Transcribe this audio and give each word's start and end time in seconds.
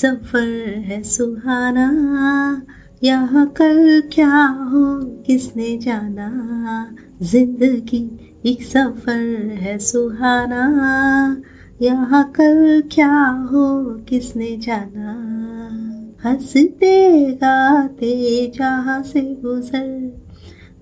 सफ़र 0.00 0.74
है 0.78 1.02
सुहाना। 1.02 1.86
यहाँ 3.02 3.46
कल 3.46 4.02
क्या 4.12 4.44
हो, 4.44 5.00
किसने 5.26 5.78
जाना? 5.78 6.28
ज़िंदगी 7.22 8.32
एक 8.46 8.62
सफ़र 8.62 9.52
है 9.52 9.78
सुहाना। 9.78 10.62
यहाँ 11.82 12.32
कल 12.36 12.82
क्या 12.92 13.18
हो, 13.52 13.84
किसने 14.08 14.56
जाना? 14.56 15.12
हँसते 16.24 17.20
गाते 17.32 18.46
जहाँ 18.54 19.02
से 19.02 19.20
गुजर। 19.20 20.20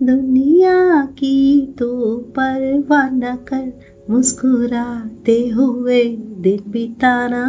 दुनिया 0.03 1.05
की 1.05 1.67
तो 1.79 2.17
परवाह 2.17 3.11
न 3.11 3.37
कर 3.53 3.71
मुस्कुराते 4.11 5.49
हुए 5.49 6.05
दिन 6.17 6.71
बिताना। 6.71 7.43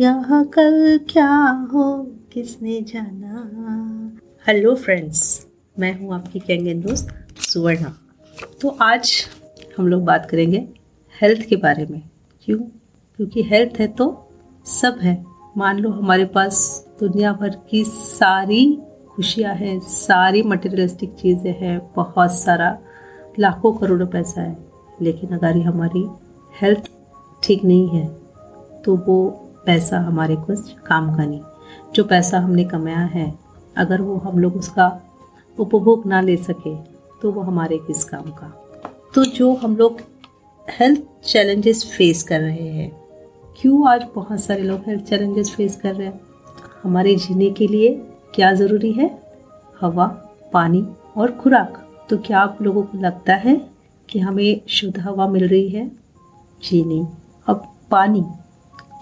यहाँ 0.00 0.44
कल 0.44 1.00
क्या 1.10 1.34
हो, 1.72 2.12
किसने 2.32 2.80
जाना? 2.82 4.16
हेलो 4.46 4.74
फ्रेंड्स 4.74 5.46
मैं 5.78 6.00
हूँ 6.00 6.14
आपकी 6.14 6.38
कैंगन 6.38 6.80
दोस्त 6.80 7.08
सुवर्णा। 7.40 7.96
तो 8.62 8.68
आज 8.68 9.24
हम 9.78 9.88
लोग 9.88 10.04
बात 10.04 10.28
करेंगे 10.30 10.68
हेल्थ 11.22 11.46
के 11.48 11.56
बारे 11.56 11.86
में। 11.90 12.02
क्यों? 12.44 12.58
क्योंकि 13.16 13.42
हेल्थ 13.42 13.80
है 13.80 13.86
तो 13.86 14.28
सब 14.64 14.98
है। 15.02 15.24
मान 15.56 15.78
लो 15.78 15.90
हमारे 15.90 16.24
पास 16.24 16.86
दुनिया 17.00 17.32
भर 17.32 17.56
की 17.70 17.84
सारी 17.84 18.78
खुशियाँ 19.08 19.54
हैं, 19.54 19.80
सारी 19.80 20.42
मटेरियलिस्टिक 20.42 21.14
चीज़ें 21.14 21.58
हैं, 21.60 21.90
बहुत 21.96 22.32
सारा 22.32 22.78
लाखों 23.38 23.72
करोड़ों 23.72 24.06
पैसा 24.06 24.40
है। 24.40 24.65
लेकिन 25.02 25.30
अगर 25.30 25.56
हमारी 25.62 26.06
हेल्थ 26.60 26.90
ठीक 27.42 27.64
नहीं 27.64 27.88
है 27.88 28.06
तो 28.84 28.96
वो 28.96 29.28
पैसा 29.66 29.98
हमारे 30.00 30.36
कुछ 30.36 30.72
काम 30.86 31.14
का 31.16 31.24
नहीं। 31.24 31.40
जो 31.94 32.04
पैसा 32.04 32.38
हमने 32.38 32.64
कमाया 32.64 32.98
है, 32.98 33.32
अगर 33.76 34.00
वो 34.00 34.16
हम 34.16 34.38
लोग 34.38 34.56
उसका 34.56 34.86
उपभोग 35.58 36.06
ना 36.06 36.20
ले 36.20 36.36
सके 36.36 36.74
तो 37.22 37.30
वो 37.32 37.40
हमारे 37.40 37.78
किस 37.78 38.04
काम 38.04 38.30
का? 38.30 38.52
तो 39.14 39.24
जो 39.24 39.54
हम 39.54 39.76
लोग 39.76 40.00
हेल्थ 40.68 41.02
चैलेंजेस 41.24 41.84
फेस 41.96 42.22
कर 42.22 42.40
रहे 42.40 42.68
हैं, 42.68 42.90
क्यों 43.60 43.88
आज 43.88 44.06
बहुत 44.14 44.40
सारे 44.40 44.62
लोग 44.62 44.80
हेल्थ 44.86 45.04
चैलेंजेस 45.04 45.50
फेस 45.50 45.76
कर 45.76 45.94
रहे 45.94 46.06
हैं? 46.06 46.20
हमारे 46.82 47.14
जीने 47.16 47.50
के 47.50 47.66
लिए 47.66 47.94
क्या 48.34 48.52
ज़रूरी 48.52 48.92
है? 48.92 49.10
हवा, 49.80 50.06
पानी 50.52 50.86
और 51.16 51.32
खुराक। 51.32 51.82
तो 52.10 52.18
क्या 52.18 52.40
आप 52.40 52.58
लोगों 52.62 52.82
को 52.82 52.98
लगता 52.98 53.34
है 53.34 53.56
कि 54.10 54.18
हमें 54.18 54.60
शुद्ध 54.68 54.98
हवा 54.98 55.28
मिल 55.28 55.46
रही 55.48 55.68
है? 55.68 55.90
जी 56.62 56.84
नहीं। 56.84 57.06
अब 57.46 57.62
पानी, 57.90 58.22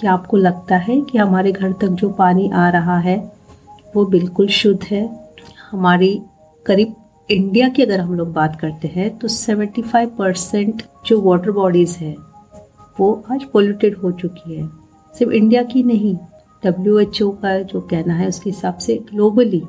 क्या 0.01 0.13
आपको 0.13 0.37
लगता 0.37 0.77
है 0.77 1.01
कि 1.01 1.19
हमारे 1.19 1.53
घर 1.53 1.73
तक 1.73 1.89
जो 1.89 2.09
पानी 2.09 2.49
आ 2.51 2.69
रहा 2.69 2.99
है, 2.99 3.17
वो 3.97 4.05
बिल्कुल 4.05 4.49
शुद्ध 4.49 4.83
है? 4.83 5.09
हमारी 5.71 6.21
करीब 6.67 6.95
इंडिया 7.31 7.69
की 7.69 7.83
अगर 7.83 8.01
हम 8.01 8.15
लोग 8.15 8.33
बात 8.33 8.59
करते 8.61 8.89
हैं 8.89 9.17
तो 9.19 9.29
75 9.29 10.07
परसेंट 10.19 10.83
जो 11.07 11.21
वाटर 11.21 11.51
बॉडीज़ 11.51 11.97
है, 11.99 12.15
वो 13.01 13.13
आज 13.33 13.45
पोल्यूटेड 13.45 13.97
हो 13.97 14.11
चुकी 14.13 14.55
है। 14.55 14.69
सिर्फ़ 15.15 15.33
इंडिया 15.33 15.63
की 15.63 15.83
नहीं 15.83 16.17
डब्ल्यू 16.65 16.99
एच 16.99 17.23
ओ 17.23 17.31
का 17.33 17.59
जो 17.63 17.81
कहना 17.81 18.15
है, 18.15 18.29
उसके 18.29 18.51
हिसाब 18.51 18.79
से 18.79 18.97
ग्लोबली 19.11 19.63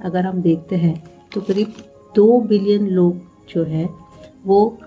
अगर 0.00 0.26
हम 0.26 0.40
देखते 0.42 0.76
हैं 0.76 1.02
तो 1.34 1.40
करीब 1.40 1.74
दो 2.14 2.40
बिलियन 2.40 2.86
लोग 2.88 3.20
जो 3.50 3.64
है 3.64 3.88
वो 4.44 4.78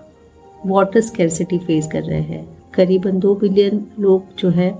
वाटर 0.66 1.00
स्कैरसिटी 1.00 1.58
फेस 1.58 1.88
कर 1.92 2.02
रहे 2.02 2.20
हैं। 2.22 2.46
करीबन 2.74 3.18
दो 3.18 3.34
बिलियन 3.34 3.86
लोग 4.00 4.34
जो 4.38 4.48
है, 4.50 4.70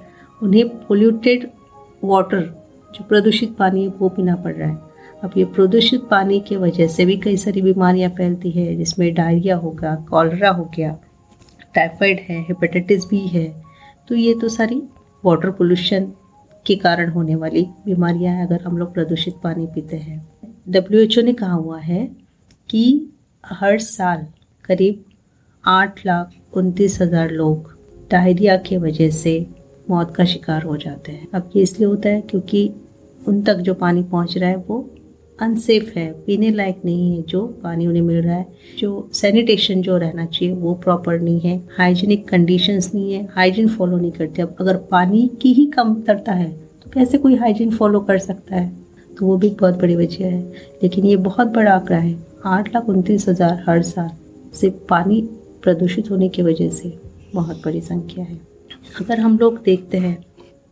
उन्हें 0.40 0.68
पोल्यूटेड 0.78 1.48
वाटर 2.04 2.42
जो 2.90 3.04
प्रदूषित 3.04 3.56
पानी 3.56 3.82
है, 3.82 3.88
वो 3.90 4.08
पीना 4.08 4.36
पड़ 4.36 4.54
रहा 4.54 4.68
है। 4.68 4.84
अब 5.24 5.32
ये 5.36 5.44
प्रदूषित 5.46 6.02
पानी 6.10 6.40
की 6.40 6.56
वजह 6.56 6.86
से 6.86 7.04
भी 7.06 7.16
कई 7.16 7.36
सारी 7.36 7.62
बीमारियाँ 7.62 8.10
फैलती 8.10 8.50
है, 8.50 8.74
जिसमें 8.76 9.12
डायरिया 9.14 9.56
हो 9.56 9.70
गया 9.70 9.94
कॉलरा 10.08 10.50
हो 10.50 10.64
गया 10.76 10.96
टाइफाइड 11.74 12.20
है 12.20 12.40
हेपेटाइटिस 12.42 13.04
बी 13.04 13.18
है 13.28 13.46
तो 14.08 14.14
ये 14.14 14.34
तो 14.34 14.48
सारी 14.48 14.82
वाटर 15.24 15.50
पोल्यूशन 15.50 16.12
के 16.66 16.74
कारण 16.76 17.10
होने 17.10 17.34
वाली 17.34 17.62
बीमारियाँ 17.84 18.34
हैं, 18.34 18.46
अगर 18.46 18.62
हम 18.62 18.78
लोग 18.78 18.92
प्रदूषित 18.94 19.34
पानी 19.44 19.66
पीते 19.66 19.96
हैं। 19.96 20.26
डब्ल्यूएचओ 20.68 21.22
ने 21.22 21.32
कहा 21.32 21.52
हुआ 21.52 21.78
है 21.80 22.04
कि 22.70 23.12
हर 23.44 23.78
साल 23.78 24.26
करीब 24.68 25.04
आठ 25.64 26.04
लाख 26.06 26.56
उनतीस 26.56 27.00
हज़ार 27.02 27.30
लोग 27.32 27.72
डायरिया 28.10 28.56
की 28.58 28.76
वजह 28.78 29.10
से 29.12 29.34
मौत 29.90 30.14
का 30.14 30.24
शिकार 30.24 30.62
हो 30.62 30.76
जाते 30.76 31.12
हैं। 31.12 31.28
अब 31.34 31.50
ये 31.56 31.62
इसलिए 31.62 31.88
होता 31.88 32.08
है 32.08 32.20
क्योंकि 32.20 32.70
उन 33.20 33.42
तक 33.42 33.56
जो 33.58 33.74
पानी 33.76 34.02
पहुँच 34.04 34.36
रहा 34.38 34.50
है 34.50 34.56
वो 34.58 34.78
अनसेफ 35.38 35.92
है, 35.96 36.10
पीने 36.26 36.50
लायक 36.50 36.80
नहीं 36.84 37.16
है, 37.16 37.22
जो 37.22 37.46
पानी 37.62 37.86
उन्हें 37.86 38.02
मिल 38.02 38.20
रहा 38.22 38.36
है, 38.36 38.46
जो 38.78 39.08
सैनिटेशन 39.14 39.82
जो 39.82 39.96
रहना 39.96 40.24
चाहिए 40.26 40.54
वो 40.54 40.74
प्रॉपर 40.76 41.20
नहीं 41.20 41.40
है 41.40 41.56
हाइजीनिक 41.78 42.28
कंडीशंस 42.28 42.90
नहीं 42.94 43.12
है 43.12 43.24
हाइजीन 43.34 43.68
फॉलो 43.68 43.96
नहीं 43.96 44.10
करते। 44.12 44.42
अब 44.42 44.56
अगर 44.60 44.76
पानी 44.90 45.28
की 45.42 45.52
ही 45.52 45.66
कम 45.66 45.94
कमतरता 45.94 46.32
है 46.32 46.50
तो 46.84 46.90
कैसे 46.90 47.18
कोई 47.18 47.36
हाइजीन 47.36 47.70
फॉलो 47.70 48.00
कर 48.00 48.18
सकता 48.18 48.54
है? 48.56 48.70
तो 49.10 49.26
वो 49.26 49.36
भी 49.36 49.50
बहुत 49.50 49.78
बड़ी 49.78 49.96
वजह 49.96 50.26
है। 50.26 50.40
लेकिन 50.82 51.04
ये 51.04 51.16
बहुत 51.18 51.48
बड़ा 51.48 51.72
आंकड़ा 51.72 51.98
है। 51.98 52.16
आठ 52.46 52.74
लाख 52.74 52.88
उनतीस 52.88 53.28
हज़ार 53.28 53.62
हर 53.68 53.82
साल। 53.84 54.10
सिर्फ़ 54.60 54.76
पानी 54.88 55.20
प्रदूषित 55.62 56.10
होने 56.10 56.28
की 56.28 56.42
वजह 56.42 56.70
से 56.70 56.98
बहुत 57.34 57.62
बड़ी 57.64 57.80
संख्या 57.80 58.24
है। 58.24 58.40
अगर 59.00 59.20
हम 59.20 59.38
लोग 59.38 59.62
देखते 59.62 59.98
हैं 59.98 60.16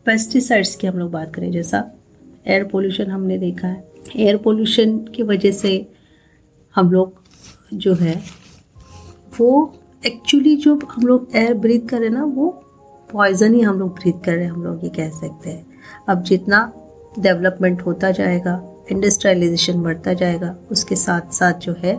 पेस्टिसाइड्स 0.07 0.75
की 0.77 0.87
हम 0.87 0.99
लोग 0.99 1.11
बात 1.11 1.35
करें, 1.35 1.51
जैसा 1.53 1.85
एयर 2.47 2.65
पोल्यूशन 2.65 3.11
हमने 3.11 3.39
देखा 3.39 3.69
है। 3.69 3.85
एयर 4.17 4.37
पोल्यूशन 4.37 4.99
की 5.15 5.23
वजह 5.23 5.53
से 5.53 5.87
हम 6.75 6.91
लोग 6.93 7.23
जो 7.75 7.95
है, 7.95 8.23
वो 9.41 9.75
एक्चुअली 10.07 10.55
जो 10.57 10.75
हम 10.91 11.07
लोग 11.07 11.29
एयर 11.35 11.55
ब्रीथ 11.55 11.89
कर 11.89 11.99
रहे 11.99 12.09
हैं 12.09 12.15
ना, 12.15 12.25
वो 12.25 12.49
पॉइजन 13.13 13.55
ही 13.55 13.61
हम 13.61 13.79
लोग 13.79 13.95
ब्रीथ 13.95 14.25
कर 14.25 14.33
रहे 14.33 14.45
हैं, 14.45 14.53
हम 14.53 14.65
लोग 14.65 14.85
ये 14.85 14.91
कह 14.91 15.11
सकते 15.11 15.51
हैं। 15.51 15.67
अब 16.09 16.23
जितना 16.23 16.73
डेवलपमेंट 17.19 17.83
होता 17.83 18.11
जाएगा 18.11 18.63
इंडस्ट्रियलाइजेशन 18.91 19.83
बढ़ता 19.83 20.13
जाएगा, 20.13 20.57
उसके 20.71 20.97
साथ 20.97 21.33
साथ 21.33 21.61
जो 21.61 21.75
है, 21.79 21.99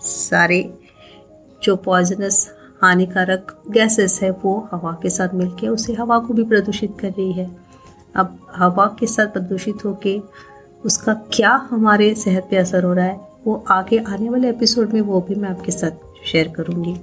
सारे 0.00 0.62
जो 1.62 1.76
पॉइजनस 1.78 2.48
हानिकारक 2.82 3.56
गैसेस 3.70 4.18
है, 4.22 4.30
वो 4.30 4.68
हवा 4.72 4.92
के 5.02 5.10
साथ 5.10 5.34
मिलके 5.34 5.68
उसे 5.68 5.92
हवा 5.94 6.18
को 6.18 6.34
भी 6.34 6.44
प्रदूषित 6.44 6.96
कर 7.00 7.10
रही 7.10 7.32
है। 7.32 7.50
अब 8.16 8.38
हवा 8.56 8.86
के 9.00 9.06
साथ 9.06 9.26
प्रदूषित 9.26 9.84
होके 9.84 10.20
उसका 10.84 11.14
क्या 11.32 11.50
हमारे 11.70 12.14
सेहत 12.14 12.46
पे 12.50 12.56
असर 12.56 12.84
हो 12.84 12.92
रहा 12.92 13.04
है, 13.04 13.20
वो 13.44 13.64
आगे 13.70 13.98
आने 13.98 14.28
वाले 14.30 14.48
एपिसोड 14.50 14.92
में 14.92 15.00
वो 15.02 15.20
भी 15.20 15.34
मैं 15.34 15.48
आपके 15.48 15.72
साथ 15.72 16.24
शेयर 16.26 16.48
करूँगी। 16.48 16.94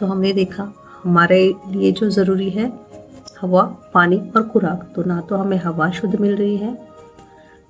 तो 0.00 0.06
हमने 0.06 0.32
देखा, 0.32 0.72
हमारे 1.02 1.42
लिए 1.68 1.92
जो 1.92 2.10
ज़रूरी 2.10 2.50
है, 2.50 2.66
हवा, 3.40 3.62
पानी 3.94 4.16
और 4.36 4.48
खुराक 4.48 4.92
तो 4.96 5.02
ना 5.02 5.20
तो 5.20 5.36
हमें 5.36 5.56
हवा 5.56 5.90
शुद्ध 5.90 6.14
मिल 6.16 6.36
रही 6.36 6.56
है, 6.56 6.76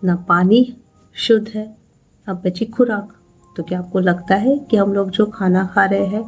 ना 0.02 0.16
पानी 0.28 0.76
शुद्ध 1.16 1.48
है 1.48 1.64
अब 2.26 2.42
बची 2.44 2.64
खुराक। 2.66 3.12
तो 3.56 3.62
क्या 3.62 3.78
आपको 3.78 4.00
लगता 4.00 4.34
है 4.34 4.56
कि 4.70 4.76
हम 4.76 4.92
लोग 4.94 5.10
जो 5.10 5.26
खाना 5.26 5.64
खा 5.74 5.84
रहे 5.84 6.06
हैं, 6.06 6.24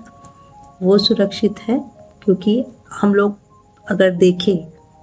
वो 0.83 0.99
सुरक्षित 0.99 1.59
है? 1.59 1.79
क्योंकि 2.25 2.65
हम 2.93 3.15
लोग 3.15 3.39
अगर 3.87 4.11
देखें 4.17 4.57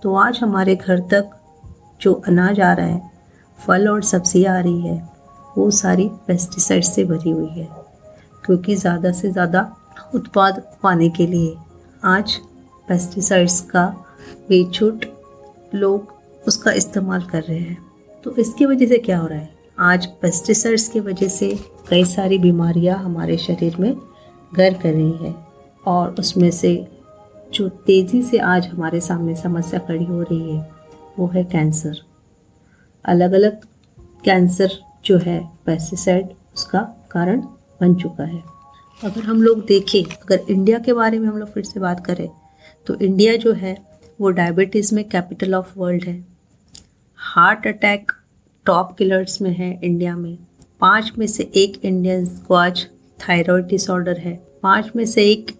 तो 0.04 0.16
आज 0.16 0.40
हमारे 0.42 0.76
घर 0.76 1.00
तक 1.14 1.30
जो 2.02 2.14
अनाज 2.28 2.60
आ 2.60 2.72
रहा 2.74 2.86
है, 2.86 3.10
फल 3.58 3.88
और 3.90 4.04
सब्ज़ियाँ 4.04 4.58
आ 4.58 4.60
रही 4.60 4.82
है, 4.82 5.10
वो 5.58 5.70
सारी 5.72 6.10
पेस्टिसाइड 6.28 6.84
से 6.84 7.04
भरी 7.06 7.32
हुई 7.32 7.50
है। 7.50 7.68
क्योंकि 8.46 8.76
ज़्यादा 8.76 9.12
से 9.12 9.32
ज़्यादा 9.32 9.70
उत्पाद 10.16 10.62
पाने 10.84 11.10
के 11.10 11.28
लिए 11.28 11.56
आज 12.06 12.36
पेस्टिसाइड्स 12.88 13.60
का 13.66 13.86
बेछूट 14.50 15.06
लोग 15.76 16.14
उसका 16.48 16.72
इस्तेमाल 16.72 17.22
कर 17.24 17.42
रहे 17.42 17.60
हैं। 17.60 17.78
तो 18.24 18.32
इसकी 18.32 18.66
वजह 18.66 18.88
से 18.88 18.98
क्या 18.98 19.18
हो 19.20 19.28
रहा 19.28 19.40
है? 19.40 19.50
आज 19.80 20.06
पेस्टिसाइड्स 20.22 20.88
की 20.88 21.00
वजह 21.00 21.28
से 21.28 21.54
कई 21.90 22.04
सारी 22.06 22.38
बीमारियाँ 22.40 22.98
हमारे 22.98 23.38
शरीर 23.38 23.76
में 23.78 23.94
घर 24.54 24.74
कर 24.74 24.94
रही 24.94 25.12
है 25.22 25.34
और 25.86 26.16
उसमें 26.20 26.50
से 26.52 26.74
जो 27.54 27.68
तेज़ी 27.86 28.22
से 28.24 28.38
आज 28.38 28.68
हमारे 28.68 29.00
सामने 29.00 29.36
समस्या 29.36 29.80
खड़ी 29.80 30.06
हो 30.06 30.22
रही 30.22 30.52
है, 30.52 30.70
वो 31.20 31.28
है 31.28 31.44
कैंसर। 31.44 31.98
अलग 33.06 33.32
अलग 33.32 33.60
कैंसर 34.26 34.72
जो 35.06 35.18
है 35.18 35.40
पेस्टिसाइड 35.66 36.30
उसका 36.56 36.80
कारण 37.12 37.42
बन 37.82 37.96
चुका 37.96 38.24
है। 38.24 38.44
अगर 39.02 39.24
हम 39.24 39.42
लोग 39.44 39.66
देखें, 39.66 40.04
अगर 40.04 40.46
इंडिया 40.50 40.80
के 40.80 40.94
बारे 40.94 41.20
में 41.20 41.28
हम 41.28 41.38
लोग 41.38 41.52
फिर 41.54 41.64
से 41.64 41.80
बात 41.80 42.06
करें 42.06 42.30
तो 42.88 42.96
इंडिया 42.96 43.36
जो 43.36 43.54
है, 43.54 43.78
वो 44.22 44.30
डायबिटीज़ 44.30 44.94
में 44.96 45.04
कैपिटल 45.10 45.56
ऑफ़ 45.56 45.78
वर्ल्ड 45.80 46.04
है। 46.04 46.24
हार्ट 47.16 47.68
अटैक 47.68 48.12
टॉप 48.66 48.96
किलर्स 48.98 49.42
में 49.42 49.52
है 49.52 49.80
इंडिया 49.84 50.16
में। 50.16 50.38
पाँच 50.82 51.12
में 51.18 51.28
से 51.28 51.44
एक 51.56 51.74
इंडियंस 51.86 52.40
को 52.48 52.54
आज 52.54 52.86
थायराइड 53.20 53.66
डिसऑर्डर 53.66 54.18
है। 54.18 54.34
पाँच 54.64 54.92
में 54.96 55.06
से 55.06 55.24
एक 55.24 55.52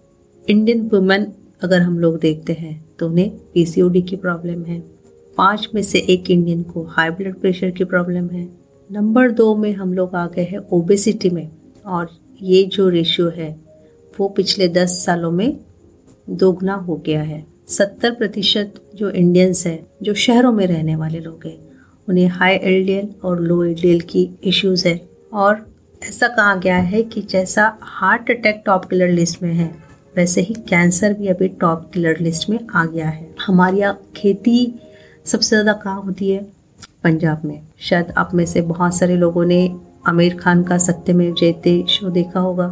इंडियन 0.50 0.80
वुमेन 0.88 1.26
अगर 1.62 1.80
हम 1.82 1.98
लोग 1.98 2.18
देखते 2.20 2.52
हैं 2.52 2.84
तो 2.98 3.08
उन्हें 3.08 3.30
पीसीओडी 3.54 4.02
की 4.02 4.16
प्रॉब्लम 4.16 4.64
है। 4.64 4.80
पाँच 5.36 5.68
में 5.74 5.82
से 5.82 5.98
एक 5.98 6.30
इंडियन 6.30 6.62
को 6.62 6.82
हाई 6.82 7.10
ब्लड 7.10 7.34
प्रेशर 7.34 7.70
की 7.70 7.84
प्रॉब्लम 7.84 8.28
है। 8.28 8.48
नंबर 8.90 9.30
दो 9.30 9.54
में 9.56 9.72
हम 9.72 9.94
लोग 9.94 10.14
आ 10.14 10.26
गए 10.26 10.42
हैं 10.42 10.58
ओबेसिटी 10.72 11.30
में। 11.30 11.48
और 11.86 12.10
ये 12.42 12.64
जो 12.64 12.88
रेशियो 12.88 13.28
है, 13.28 13.60
वो 14.20 14.28
पिछले 14.28 14.68
दस 14.68 15.04
सालों 15.04 15.30
में 15.30 15.58
दोगुना 16.30 16.74
हो 16.74 16.96
गया 16.96 17.22
है। 17.22 17.44
सत्तर 17.68 18.10
प्रतिशत 18.10 18.74
जो 18.94 19.10
इंडियंस 19.10 19.66
हैं, 19.66 19.86
जो 20.02 20.14
शहरों 20.14 20.52
में 20.52 20.66
रहने 20.66 20.96
वाले 20.96 21.20
लोग 21.20 21.46
हैं, 21.46 21.58
उन्हें 22.08 22.26
हाई 22.26 22.54
एलडीएल 22.54 23.08
और 23.24 23.40
लो 23.40 23.64
एलडीएल 23.64 24.00
की 24.00 24.28
इश्यूज़ 24.44 24.88
है। 24.88 25.11
और 25.32 25.66
ऐसा 26.02 26.28
कहा 26.28 26.54
गया 26.54 26.76
है 26.76 27.02
कि 27.02 27.20
जैसा 27.22 27.76
heart 27.82 28.30
attack 28.30 28.62
top 28.66 28.84
killer 28.84 29.08
list 29.08 29.42
में 29.42 29.52
है, 29.54 29.70
वैसे 30.16 30.40
ही 30.40 30.54
कैंसर 30.68 31.12
भी 31.12 31.28
अभी 31.28 31.48
टॉप 31.60 31.90
किलर 31.94 32.18
लिस्ट 32.20 32.48
में 32.50 32.58
आ 32.74 32.84
गया 32.84 33.08
है। 33.08 33.34
हमारी 33.46 33.78
यहाँ 33.78 34.00
खेती 34.16 34.74
सबसे 35.26 35.48
ज़्यादा 35.48 35.72
कहाँ 35.72 36.02
होती 36.02 36.30
है? 36.30 36.42
पंजाब 37.04 37.44
में। 37.44 37.60
शायद 37.80 38.12
आप 38.16 38.34
में 38.34 38.44
से 38.46 38.60
बहुत 38.62 38.96
सारे 38.96 39.16
लोगों 39.16 39.44
ने 39.44 39.66
आमिर 40.08 40.36
खान 40.36 40.62
का 40.62 40.78
सत्य 40.78 41.12
में 41.12 41.32
जयते 41.34 41.84
शो 41.88 42.10
देखा 42.10 42.40
होगा। 42.40 42.68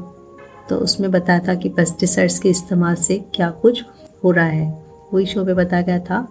तो 0.68 0.76
उसमें 0.76 1.10
बताया 1.10 1.38
था 1.38 1.54
कि 1.54 1.68
पेस्टिसाइड्स 1.68 2.38
के 2.38 2.48
इस्तेमाल 2.48 2.94
से 2.96 3.18
क्या 3.34 3.50
कुछ 3.62 3.82
हो 4.24 4.30
रहा 4.30 4.46
है। 4.46 4.68
वही 5.12 5.26
शो 5.26 5.44
में 5.44 5.54
बताया 5.56 5.82
गया 5.82 5.98
था 6.00 6.26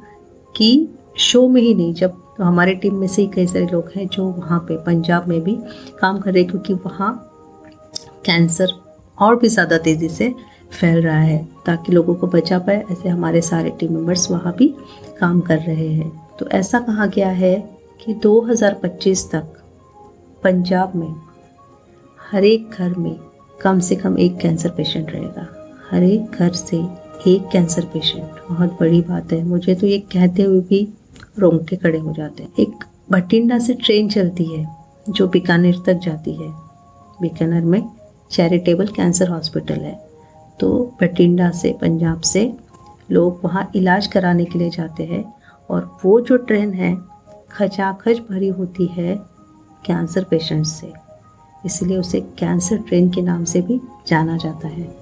कि 0.55 0.89
शो 1.17 1.47
में 1.47 1.61
ही 1.61 1.73
नहीं, 1.73 1.93
जब 1.93 2.21
तो 2.39 2.45
हमारे 2.45 2.73
टीम 2.75 2.95
में 2.95 3.07
से 3.07 3.21
ही 3.21 3.27
कई 3.27 3.47
सारे 3.47 3.65
लोग 3.65 3.91
हैं 3.95 4.07
जो 4.07 4.25
वहाँ 4.25 4.59
पे 4.67 4.75
पंजाब 4.83 5.27
में 5.27 5.39
भी 5.43 5.57
काम 5.99 6.19
कर 6.19 6.31
रहे 6.31 6.41
हैं 6.43 6.51
क्योंकि 6.51 6.73
वहाँ 6.75 7.11
कैंसर 8.25 8.71
और 9.17 9.35
भी 9.35 9.47
ज़्यादा 9.47 9.77
तेज़ी 9.77 10.09
से 10.09 10.33
फैल 10.71 11.01
रहा 11.01 11.19
है 11.19 11.37
ताकि 11.65 11.91
लोगों 11.91 12.15
को 12.15 12.27
बचा 12.27 12.59
पाए, 12.59 12.83
ऐसे 12.91 13.09
हमारे 13.09 13.41
सारे 13.41 13.69
टीम 13.69 13.93
मेंबर्स 13.93 14.29
वहाँ 14.31 14.53
भी 14.57 14.67
काम 15.19 15.41
कर 15.41 15.57
रहे 15.57 15.87
हैं। 15.87 16.11
तो 16.39 16.47
ऐसा 16.49 16.79
कहा 16.79 17.05
गया 17.07 17.29
है 17.29 17.55
कि 17.99 18.13
2025 18.15 19.25
तक 19.31 19.57
पंजाब 20.43 20.95
में 20.95 21.15
हर 22.19 22.45
एक 22.45 22.69
घर 22.71 22.93
में 22.95 23.15
कम 23.61 23.79
से 23.79 23.95
कम 23.95 24.17
एक 24.17 24.37
कैंसर 24.37 24.69
पेशेंट 24.69 25.11
रहेगा। 25.11 25.47
हर 25.91 26.03
एक 26.03 26.31
घर 26.31 26.51
से 26.53 26.77
एक 27.27 27.49
कैंसर 27.51 27.85
पेशेंट 27.93 28.41
बहुत 28.49 28.77
बड़ी 28.79 29.01
बात 29.01 29.33
है। 29.33 29.43
मुझे 29.43 29.75
तो 29.75 29.87
ये 29.87 29.97
कहते 30.13 30.43
हुए 30.43 30.61
भी 30.61 30.87
रोंगटे 31.39 31.75
खड़े 31.75 31.99
हो 31.99 32.13
जाते 32.13 32.43
हैं। 32.43 32.49
एक 32.59 32.85
बठिंडा 33.11 33.59
से 33.59 33.73
ट्रेन 33.73 34.09
चलती 34.09 34.45
है, 34.45 34.75
जो 35.09 35.27
बीकानेर 35.27 35.75
तक 35.85 35.93
जाती 35.93 36.33
है। 36.33 36.51
बीकानेर 37.21 37.65
में 37.65 37.89
चैरिटेबल 38.31 38.87
कैंसर 38.87 39.29
हॉस्पिटल 39.29 39.75
है। 39.75 40.09
तो 40.59 40.95
बठिंडा 41.01 41.51
से, 41.51 41.75
पंजाब 41.81 42.21
से 42.21 42.53
लोग 43.11 43.41
वहाँ 43.43 43.71
इलाज 43.75 44.07
कराने 44.07 44.45
के 44.45 44.59
लिए 44.59 44.69
जाते 44.69 45.03
हैं 45.03 45.33
और 45.69 45.97
वो 46.05 46.21
जो 46.21 46.37
ट्रेन 46.37 46.73
है, 46.73 46.97
खचाखच 47.51 48.17
भरी 48.29 48.47
होती 48.47 48.85
है 48.85 49.15
कैंसर 49.85 50.23
पेशेंट्स 50.23 50.69
से। 50.69 50.93
इसलिए 51.65 51.97
उसे 51.97 52.21
कैंसर 52.21 52.77
ट्रेन 52.77 53.09
के 53.09 53.21
नाम 53.21 53.43
से 53.43 53.61
भी 53.61 53.81
जाना 54.07 54.37
जाता 54.37 54.67
है। 54.67 54.95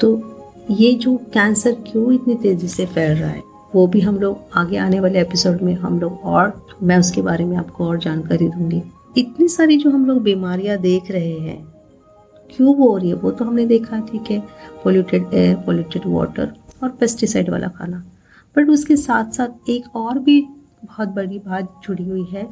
तो 0.00 0.22
ये 0.70 0.92
जो 0.92 1.16
कैंसर 1.16 1.72
क्यों 1.72 2.12
इतनी 2.12 2.34
तेज़ी 2.34 2.68
से 2.68 2.86
फैल 2.86 3.18
रहा 3.18 3.30
है? 3.30 3.53
वो 3.74 3.86
भी 3.86 4.00
हम 4.00 4.18
लोग 4.20 4.50
आगे 4.56 4.76
आने 4.76 4.98
वाले 5.00 5.20
एपिसोड 5.20 5.62
में 5.62 5.74
हम 5.74 5.98
लोग 6.00 6.24
और, 6.24 6.52
मैं 6.82 6.98
उसके 6.98 7.22
बारे 7.22 7.44
में 7.44 7.56
आपको 7.56 7.86
और 7.86 7.98
जानकारी 7.98 8.48
दूँगी। 8.48 8.82
इतनी 9.18 9.48
सारी 9.48 9.76
जो 9.76 9.90
हम 9.90 10.04
लोग 10.06 10.22
बीमारियाँ 10.22 10.76
देख 10.78 11.10
रहे 11.10 11.38
हैं, 11.38 11.56
क्यों 12.50 12.74
वो 12.76 12.88
हो 12.88 12.96
रही 12.96 13.08
है? 13.08 13.14
वो 13.14 13.30
तो 13.30 13.44
हमने 13.44 13.64
देखा, 13.66 13.98
ठीक 14.02 14.30
है 14.30 14.38
पोल्यूटेड 14.84 15.34
एयर 15.34 15.56
पोल्यूटेड 15.56 16.02
वाटर 16.06 16.52
और 16.82 16.88
पेस्टिसाइड 16.90 17.50
वाला 17.50 17.68
खाना। 17.68 18.04
बट 18.56 18.68
उसके 18.70 18.96
साथ 18.96 19.32
साथ 19.32 19.70
एक 19.70 19.96
और 19.96 20.18
भी 20.18 20.40
बहुत 20.84 21.08
बड़ी 21.08 21.38
बात 21.38 21.80
जुड़ी 21.84 22.04
हुई 22.04 22.24
है, 22.24 22.44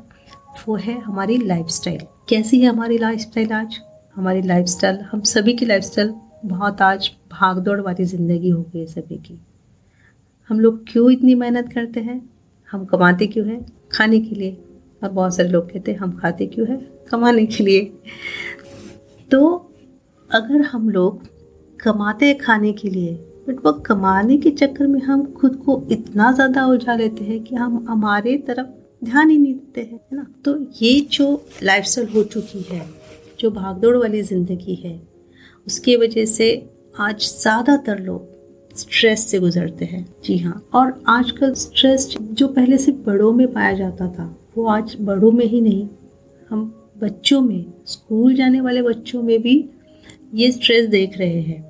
वो 0.67 0.77
है 0.77 0.99
हमारी 1.01 1.39
लाइफस्टाइल 1.39 2.01
कैसी 2.29 2.61
है 2.61 2.69
हमारी 2.69 2.99
लाइफस्टाइल 2.99 3.53
आज? 3.53 3.79
हमारी 4.17 4.43
लाइफस्टाइल 4.43 4.99
हम 5.13 5.21
सभी 5.27 5.53
की 5.53 5.67
लाइफस्टाइल 5.67 6.15
बहुत 6.47 6.83
आज 6.83 7.11
भाग 7.33 7.59
दौड़ 7.59 7.81
वाली 7.81 8.05
ज़िंदगी 8.07 8.51
हो 8.51 8.63
गई 8.63 8.81
है 8.81 8.87
सभी 8.87 9.17
की। 9.19 9.39
हम 10.51 10.61
लोग 10.61 10.85
क्यों 10.89 11.11
इतनी 11.13 11.35
मेहनत 11.35 11.73
करते 11.73 12.01
हैं? 12.01 12.21
हम 12.73 12.85
कमाते 12.85 13.27
क्यों 13.27 13.47
हैं? 13.47 13.65
खाने 13.93 14.21
के 14.21 14.35
लिए। 14.35 14.57
और 15.03 15.11
बहुत 15.11 15.37
सारे 15.37 15.49
लोग 15.49 15.71
कहते 15.73 15.93
हैं, 15.93 15.99
हम 15.99 16.13
खाते 16.13 16.47
क्यों 16.47 16.67
हैं? 16.69 16.79
कमाने 17.11 17.47
के 17.47 17.65
लिए। 17.65 17.81
तो 19.31 19.71
अगर 20.31 20.63
हम 20.63 20.89
लोग 20.91 21.23
कमाते 21.81 22.27
हैं 22.27 22.39
खाने 22.39 22.73
के 22.73 22.91
लिए 22.91 23.15
बट 23.49 23.65
वो 23.67 23.73
कमाने 23.73 24.37
के 24.39 24.51
चक्कर 24.51 24.87
में 24.87 25.01
हम 25.01 25.25
खुद 25.33 25.57
को 25.57 25.83
इतना 25.91 26.31
ज़्यादा 26.33 26.67
उलझा 26.67 26.95
लेते 26.95 27.25
हैं 27.25 27.43
कि 27.45 27.55
हम 27.55 27.85
हमारे 27.89 28.37
तरफ़ 28.39 28.67
ध्यान 29.05 29.31
ही 29.31 29.39
नहीं 29.39 29.55
देते 29.55 29.81
हैं, 29.81 30.01
है 30.13 30.17
ना? 30.17 30.27
तो 30.45 30.57
ये 30.83 31.01
जो 31.13 31.45
लाइफस्टाइल 31.63 32.09
हो 32.09 32.23
चुकी 32.25 32.63
है, 32.71 32.87
जो 33.41 33.51
भागदौड़ 33.51 33.97
वाली 33.97 34.23
ज़िंदगी 34.23 34.75
है, 34.75 35.01
उसकी 35.67 35.97
वजह 35.97 36.25
से 36.25 36.51
आज 37.01 37.21
ज़्यादातर 37.21 37.99
लोग 37.99 38.31
स्ट्रेस 38.77 39.27
से 39.31 39.39
गुजरते 39.39 39.85
हैं। 39.85 40.05
जी 40.25 40.37
हाँ 40.39 40.63
और 40.75 41.03
आजकल 41.09 41.53
स्ट्रेस 41.55 42.09
जो 42.21 42.49
पहले 42.49 42.79
से 42.79 42.93
बड़ों 43.07 43.33
में 43.33 43.53
पाया 43.53 43.73
जाता 43.73 44.09
था, 44.09 44.35
वो 44.57 44.67
आज 44.67 44.97
बड़ों 45.01 45.31
में 45.33 45.45
ही 45.47 45.61
नहीं। 45.61 45.89
हम 46.51 46.91
बच्चों 46.99 47.41
में, 47.41 47.65
स्कूल 47.87 48.35
जाने 48.35 48.61
वाले 48.61 48.83
बच्चों 48.83 49.23
में 49.23 49.41
भी 49.43 49.65
ये 50.35 50.51
स्ट्रेस 50.53 50.87
देख 50.89 51.19
रहे 51.19 51.41
हैं। 51.41 51.63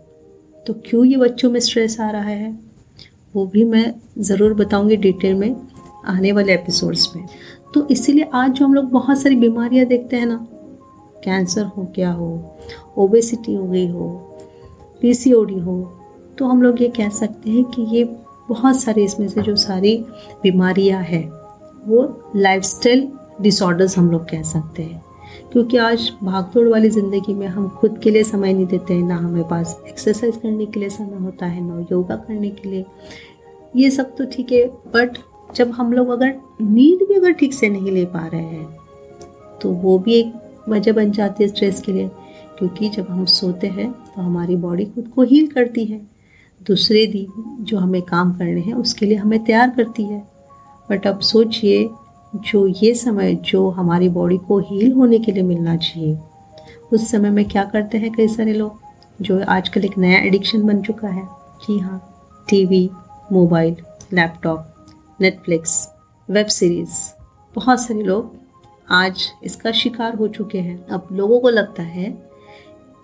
तो 0.67 0.75
क्यों 0.87 1.05
ये 1.05 1.17
बच्चों 1.17 1.51
में 1.51 1.61
स्ट्रेस 1.61 2.01
आ 2.01 2.11
रहा 2.11 2.23
है? 2.23 2.59
वो 3.35 3.47
भी 3.47 3.65
मैं 3.65 3.95
ज़रूर 4.19 4.55
बताऊँगी 4.55 4.97
डिटेल 4.97 5.35
में 5.35 5.57
आने 6.07 6.33
वाले 6.33 6.55
एपिसोड्स 6.55 7.09
में। 7.17 7.27
तो 7.75 7.87
इसीलिए 7.89 8.29
आज 8.35 8.51
जो 8.51 8.65
हम 8.65 8.75
लोग 8.75 8.91
बहुत 8.91 9.19
सारी 9.19 9.37
बीमारियाँ 9.37 9.87
देखते 9.87 10.17
हैं 10.17 10.27
ना 10.27 10.47
कैंसर 11.25 11.65
हो 11.65 11.85
क्या 11.95 12.11
हो 12.13 12.57
ओबेसिटी 12.99 13.55
हो 13.55 13.67
गई 13.67 13.87
हो 13.89 14.09
पीसीओडी 15.01 15.59
हो 15.59 15.81
तो 16.39 16.47
हम 16.47 16.63
लोग 16.63 16.83
ये 16.83 16.89
कह 16.89 17.09
सकते 17.11 17.51
हैं 17.51 17.65
कि 17.65 17.83
ये 17.91 18.05
बहुत 18.49 18.81
सारे 18.81 19.05
इसमें 19.05 19.29
से 19.29 19.43
जो 19.43 19.55
सारी 19.57 19.97
बीमारियाँ 20.43 21.03
हैं, 21.03 21.29
वो 21.87 22.33
लाइफस्टाइल 22.37 23.09
डिसऑर्डर्स 23.41 23.97
हम 23.99 24.11
लोग 24.11 24.29
कह 24.31 24.43
सकते 24.43 24.83
हैं। 24.83 25.03
क्योंकि 25.53 25.77
आज 25.77 26.11
भागदौड़ 26.23 26.67
वाली 26.69 26.89
ज़िंदगी 26.91 27.35
में 27.35 27.47
हम 27.47 27.69
खुद 27.71 27.99
के 28.03 28.11
लिए 28.11 28.23
समय 28.25 28.53
नहीं 28.53 28.67
देते 28.67 28.95
हैं, 28.95 29.03
ना 29.03 29.17
हमें 29.17 29.43
पास 29.49 29.83
एक्सरसाइज 29.89 30.37
करने 30.37 30.67
के 30.67 30.81
लिए 30.81 30.89
समय 30.91 31.19
होता 31.19 31.47
है, 31.47 31.61
ना 31.61 31.87
योगा 31.93 32.17
करने 32.17 32.51
के 32.51 32.69
लिए। 32.69 32.85
ये 33.77 33.91
सब 33.91 34.17
तो 34.17 34.25
ठीक 34.33 34.53
है 34.53 34.67
बट 34.95 35.19
जब 35.55 35.71
हम 35.71 35.93
लोग 35.93 36.09
अगर 36.11 36.35
नींद 36.63 37.07
भी 37.09 37.15
अगर 37.15 37.33
ठीक 37.33 37.55
से 37.55 37.69
नहीं 37.69 37.91
ले 37.91 38.05
पा 38.07 38.27
रहे 38.27 38.43
हैं 38.43 39.59
तो 39.61 39.71
वो 39.73 39.99
भी 39.99 40.15
एक 40.15 40.33
वजह 40.69 40.93
बन 40.93 41.11
जाती 41.13 41.45
है 41.45 41.49
स्ट्रेस 41.49 41.81
के 41.81 41.93
लिए। 41.93 42.09
क्योंकि 42.59 42.89
जब 42.89 43.07
हम 43.11 43.25
सोते 43.27 43.67
हैं 43.69 43.91
तो 43.93 44.23
हमारी 44.23 44.57
बॉडी 44.57 44.85
खुद 44.85 45.09
को 45.09 45.23
हील 45.23 45.47
करती 45.47 45.85
है। 45.85 46.01
दूसरे 46.67 47.07
दिन 47.07 47.57
जो 47.65 47.79
हमें 47.79 48.03
काम 48.03 48.33
करने 48.33 48.61
हैं, 48.61 48.75
उसके 48.75 49.07
लिए 49.07 49.17
हमें 49.17 49.45
तैयार 49.45 49.71
करती 49.71 50.05
है। 50.05 50.29
बट 50.91 51.07
अब 51.07 51.21
सोचिए, 51.21 51.91
जो 52.37 52.67
ये 52.67 52.95
समय, 52.95 53.35
जो 53.35 53.71
हमारी 53.71 54.09
बॉडी 54.09 54.39
को 54.39 54.59
हील 54.59 54.93
होने 54.93 55.19
के 55.19 55.33
लिए 55.33 55.43
मिलना 55.43 55.77
चाहिए, 55.77 56.19
उस 56.93 57.11
समय 57.11 57.31
में 57.31 57.45
क्या 57.45 57.65
करते 57.65 57.99
हैं 57.99 58.13
कई 58.13 58.29
सारे 58.29 58.53
लोग? 58.53 58.81
जो 59.21 59.45
आजकल 59.45 59.85
एक 59.85 59.99
नया 59.99 60.19
एडिक्शन 60.19 60.63
बन 60.63 60.83
चुका 60.83 61.09
है। 61.09 61.25
जी 61.63 61.79
हाँ 61.79 62.15
TV 62.49 62.91
mobile 63.33 63.77
laptop 64.13 64.75
Netflix 65.21 65.89
web 66.31 66.47
series 66.47 66.91
बहुत 67.55 67.81
सारे 67.81 68.03
लोग 68.03 68.35
आज 68.91 69.33
इसका 69.45 69.73
शिकार 69.73 70.15
हो 70.15 70.29
चुके 70.29 70.59
हैं। 70.59 70.87
अब 70.87 71.09
लोगों 71.13 71.41
को 71.41 71.49
लगता 71.49 71.83
है 71.83 72.31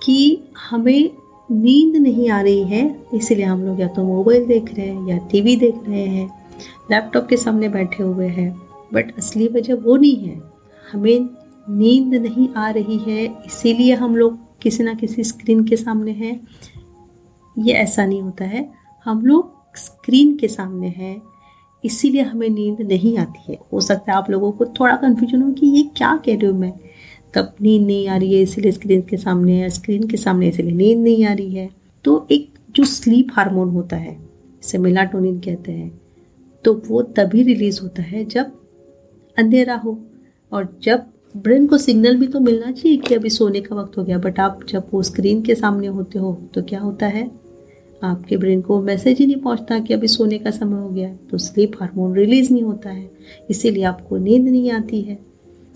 कि 0.02 0.42
हमें 0.70 1.10
नींद 1.49 1.97
नहीं 1.97 2.28
आ 2.31 2.40
रही 2.40 2.62
है, 2.64 3.00
इसीलिए 3.14 3.45
हम 3.45 3.62
लोग 3.62 3.81
या 3.81 3.88
तो 3.88 4.02
मोबाइल 4.05 4.47
देख 4.47 4.73
रहे 4.75 4.87
हैं 4.87 5.07
या 5.09 5.19
टीवी 5.31 5.57
देख 5.57 5.75
रहे 5.88 6.07
हैं, 6.07 6.26
लैपटॉप 6.90 7.26
के 7.26 7.37
सामने 7.37 7.69
बैठे 7.69 8.02
हुए 8.02 8.26
हैं। 8.28 8.50
बट 8.95 9.17
असली 9.19 9.47
वजह 9.49 9.75
वो 9.75 9.97
नहीं 9.97 10.17
है। 10.19 10.40
हमें 10.85 11.28
नींद 11.71 12.14
नहीं 12.17 12.49
आ 12.57 12.69
रही 12.71 12.99
है, 12.99 13.25
इसीलिए 13.47 13.95
हम 13.95 14.17
लोग 14.17 14.38
किसी 14.62 14.83
ना 14.83 14.95
किसी 14.95 15.25
स्क्रीन 15.25 15.64
के 15.64 15.76
सामने 15.76 16.12
हैं। 16.12 16.40
ये 17.57 17.73
ऐसा 17.75 18.07
नहीं 18.07 18.21
होता 18.23 18.45
है। 18.45 18.69
हम 19.07 19.21
लोग 19.23 19.76
स्क्रीन 19.76 20.37
के 20.37 20.49
सामने 20.49 20.88
हैं, 20.88 21.21
इसीलिए 21.85 22.23
हमें 22.23 22.49
नींद 22.50 22.81
नहीं 22.83 23.17
आती 23.19 23.52
है। 23.52 23.59
हो 23.73 23.81
सकता 23.81 24.12
है 24.12 24.19
आप 24.19 24.31
लोगों 24.31 24.50
को 24.52 24.64
थोड़ा 24.81 24.95
कन्फ्यूज़न 24.97 25.43
हो 25.43 25.52
कि 25.52 25.67
ये 25.67 25.83
क्या 25.97 26.17
कह 26.17 26.37
रही 26.37 26.47
हूँ 26.47 26.59
मैं? 26.59 26.73
तब 27.35 27.54
नींद 27.62 27.87
नहीं 27.87 28.08
आ 28.08 28.16
रही 28.16 28.35
है, 28.35 28.42
इसीलिए 28.42 28.73
स्क्रीन 28.73 29.02
के 29.02 29.16
सामने 29.16 29.52
है 29.52 29.68
स्क्रीन 29.70 30.06
के 30.08 30.16
सामने 30.16 30.49
इसलिए 30.49 30.73
नींद 30.73 30.99
नहीं 30.99 31.25
आ 31.25 31.32
रही 31.32 31.54
है। 31.54 31.68
तो 32.04 32.26
एक 32.30 32.49
जो 32.70 32.85
स्लीप 32.85 33.28
हार्मोन 33.32 33.68
होता 33.68 33.97
है, 33.97 34.16
इसे 34.62 34.78
मिलाटोनिन 34.78 35.38
कहते 35.40 35.73
हैं 35.73 36.00
तो 36.64 36.75
वो 36.88 37.02
तभी 37.16 37.42
रिलीज़ 37.42 37.80
होता 37.82 38.02
है 38.02 38.25
जब 38.25 38.52
अंधेरा 39.37 39.75
हो। 39.75 39.99
और 40.52 40.68
जब 40.82 41.04
ब्रेन 41.37 41.66
को 41.66 41.78
सिग्नल 41.78 42.16
भी 42.16 42.26
तो 42.26 42.40
मिलना 42.40 42.70
चाहिए 42.73 42.97
कि 42.97 43.14
अभी 43.14 43.30
सोने 43.30 43.61
का 43.61 43.76
वक्त 43.76 43.99
हो 43.99 44.04
गया 44.04 44.18
बट 44.18 44.40
आप 44.40 44.61
जब 44.68 44.87
वो 44.92 45.02
स्क्रीन 45.02 45.42
के 45.42 45.54
सामने 45.54 45.87
होते 45.87 46.18
हो 46.18 46.32
तो 46.54 46.62
क्या 46.62 46.80
होता 46.80 47.06
है? 47.06 47.30
आपके 48.02 48.37
ब्रेन 48.37 48.61
को 48.61 48.80
मैसेज 48.82 49.18
ही 49.18 49.26
नहीं 49.26 49.37
पहुँचता 49.37 49.78
कि 49.78 49.94
अभी 49.94 50.08
सोने 50.08 50.38
का 50.38 50.50
समय 50.50 50.80
हो 50.80 50.88
गया 50.88 51.12
तो 51.30 51.38
स्लीप 51.38 51.73
हार्मोन 51.80 52.14
रिलीज़ 52.14 52.52
नहीं 52.52 52.62
होता 52.62 52.90
है। 52.90 53.11
इसीलिए 53.50 53.85
आपको 53.85 54.16
नींद 54.16 54.44
नहीं 54.44 54.70
आती 54.70 55.00
है। 55.00 55.18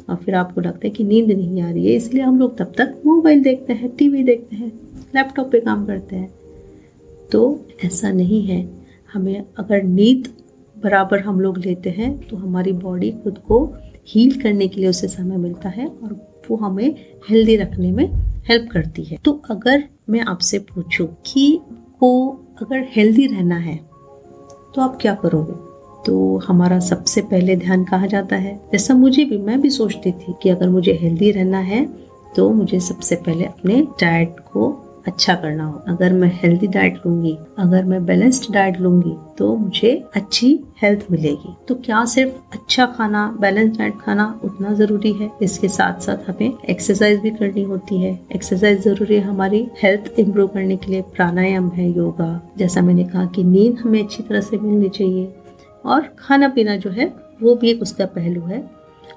और 0.09 0.17
फिर 0.17 0.35
आपको 0.35 0.61
लगता 0.61 0.81
है 0.85 0.91
कि 0.91 1.05
नींद 1.05 1.31
नहीं 1.31 1.63
आ 1.63 1.71
रही 1.71 1.87
है, 1.87 1.93
इसलिए 1.93 2.23
हम 2.23 2.39
लोग 2.39 2.57
तब 2.59 2.73
तक 2.79 3.03
मोबाइल 3.07 3.43
देखते 3.43 3.73
हैं, 3.73 3.97
टीवी 3.97 4.23
देखते 4.25 4.57
हैं, 4.57 4.73
लैपटॉप 5.15 5.51
पे 5.53 5.61
काम 5.61 5.85
करते 5.87 6.17
हैं। 6.17 6.31
तो 7.33 7.67
ऐसा 7.85 8.11
नहीं 8.13 8.43
है। 8.47 8.67
हमें 9.15 9.45
अगर 9.59 9.83
नींद 9.83 10.29
बराबर 10.77 11.21
हम 11.21 11.41
लोग 11.41 11.59
लेते 11.59 11.91
हैं 11.91 12.17
तो 12.21 12.37
हमारी 12.37 12.73
बॉडी 12.73 13.11
खुद 13.25 13.39
को 13.39 13.65
हील 14.09 14.41
करने 14.41 14.69
के 14.69 14.81
लिए 14.81 14.91
उसे 14.91 15.09
समय 15.09 15.37
मिलता 15.37 15.69
है 15.69 15.87
और 15.87 16.13
वो 16.51 16.57
हमें 16.57 16.95
हेल्दी 17.29 17.57
रखने 17.57 17.91
में 17.93 18.07
हेल्प 18.49 18.71
करती 18.73 19.05
है। 19.05 19.19
तो 19.25 19.33
अगर 19.51 19.85
मैं 20.11 20.21
आपसे 20.21 20.59
पूछूँ 20.59 21.07
कि 21.27 21.61
को 22.01 22.29
अगर 22.63 22.87
हेल्दी 22.91 23.27
रहना 23.27 23.57
है 23.57 23.77
तो 24.75 24.81
आप 24.81 24.99
क्या 25.01 25.15
करोगे? 25.15 25.72
तो 26.07 26.37
हमारा 26.47 26.79
सबसे 26.81 27.21
पहले 27.23 27.57
ध्यान 27.57 27.85
कहा 27.85 28.07
जाता 28.07 28.37
है? 28.37 28.55
जैसा 28.73 28.95
मुझे 28.95 29.25
भी, 29.25 29.39
मैं 29.39 29.61
भी 29.61 29.71
सोचती 29.71 30.13
थी 30.13 30.35
कि 30.43 30.49
अगर 30.49 30.69
मुझे 30.69 30.99
हेल्दी 31.03 31.31
रहना 31.31 31.59
है 31.61 31.85
तो 32.37 32.49
मुझे 32.51 32.81
सबसे 32.81 33.17
पहले 33.17 33.45
अपने 33.45 33.81
डाइट 34.01 34.37
को 34.53 34.71
अच्छा 35.07 35.35
करना 35.35 35.65
हो। 35.65 35.81
अगर 35.89 36.13
मैं 36.13 36.31
हेल्दी 36.35 36.67
डाइट 36.67 36.99
लूँगी, 37.07 37.37
अगर 37.59 37.85
मैं 37.85 38.05
बैलेंस्ड 38.07 38.53
डाइट 38.55 38.79
लूँगी 38.81 39.15
तो 39.39 39.55
मुझे 39.57 39.91
अच्छी 40.17 40.49
हेल्थ 40.83 41.07
मिलेगी। 41.11 41.55
तो 41.69 41.75
क्या 41.77 42.05
सिर्फ़ 42.05 42.33
अच्छा 42.53 42.87
खाना 42.89 43.27
बैलेंस 43.41 43.77
डाइट 43.79 43.99
खाना 44.01 44.27
उतना 44.45 44.73
ज़रूरी 44.75 45.13
है? 45.13 45.31
इसके 45.43 45.69
साथ 45.69 46.01
साथ 46.01 46.29
हमें 46.29 46.53
एक्सरसाइज 46.71 47.21
भी 47.21 47.31
करनी 47.31 47.63
होती 47.63 48.01
है। 48.03 48.19
एक्सरसाइज 48.35 48.81
ज़रूरी 48.81 49.15
है 49.15 49.21
हमारी 49.21 49.67
हेल्थ 49.83 50.13
इम्प्रूव 50.19 50.49
करने 50.49 50.77
के 50.77 50.93
लिए। 50.93 51.03
प्राणायाम 51.15 51.69
है, 51.69 51.91
योगा। 51.91 52.41
जैसा 52.59 52.81
मैंने 52.81 53.05
कहा 53.05 53.25
कि 53.27 53.45
नींद 53.45 53.79
हमें 53.79 54.03
अच्छी 54.03 54.23
तरह 54.23 54.41
से 54.41 54.59
मिलनी 54.59 54.89
चाहिए। 54.89 55.33
और 55.85 56.09
खाना 56.19 56.49
पीना 56.49 56.77
जो 56.77 56.91
है, 56.91 57.13
वो 57.43 57.55
भी 57.55 57.71
एक 57.71 57.83
उसका 57.83 58.07
पहलू 58.07 58.41
है 58.43 58.63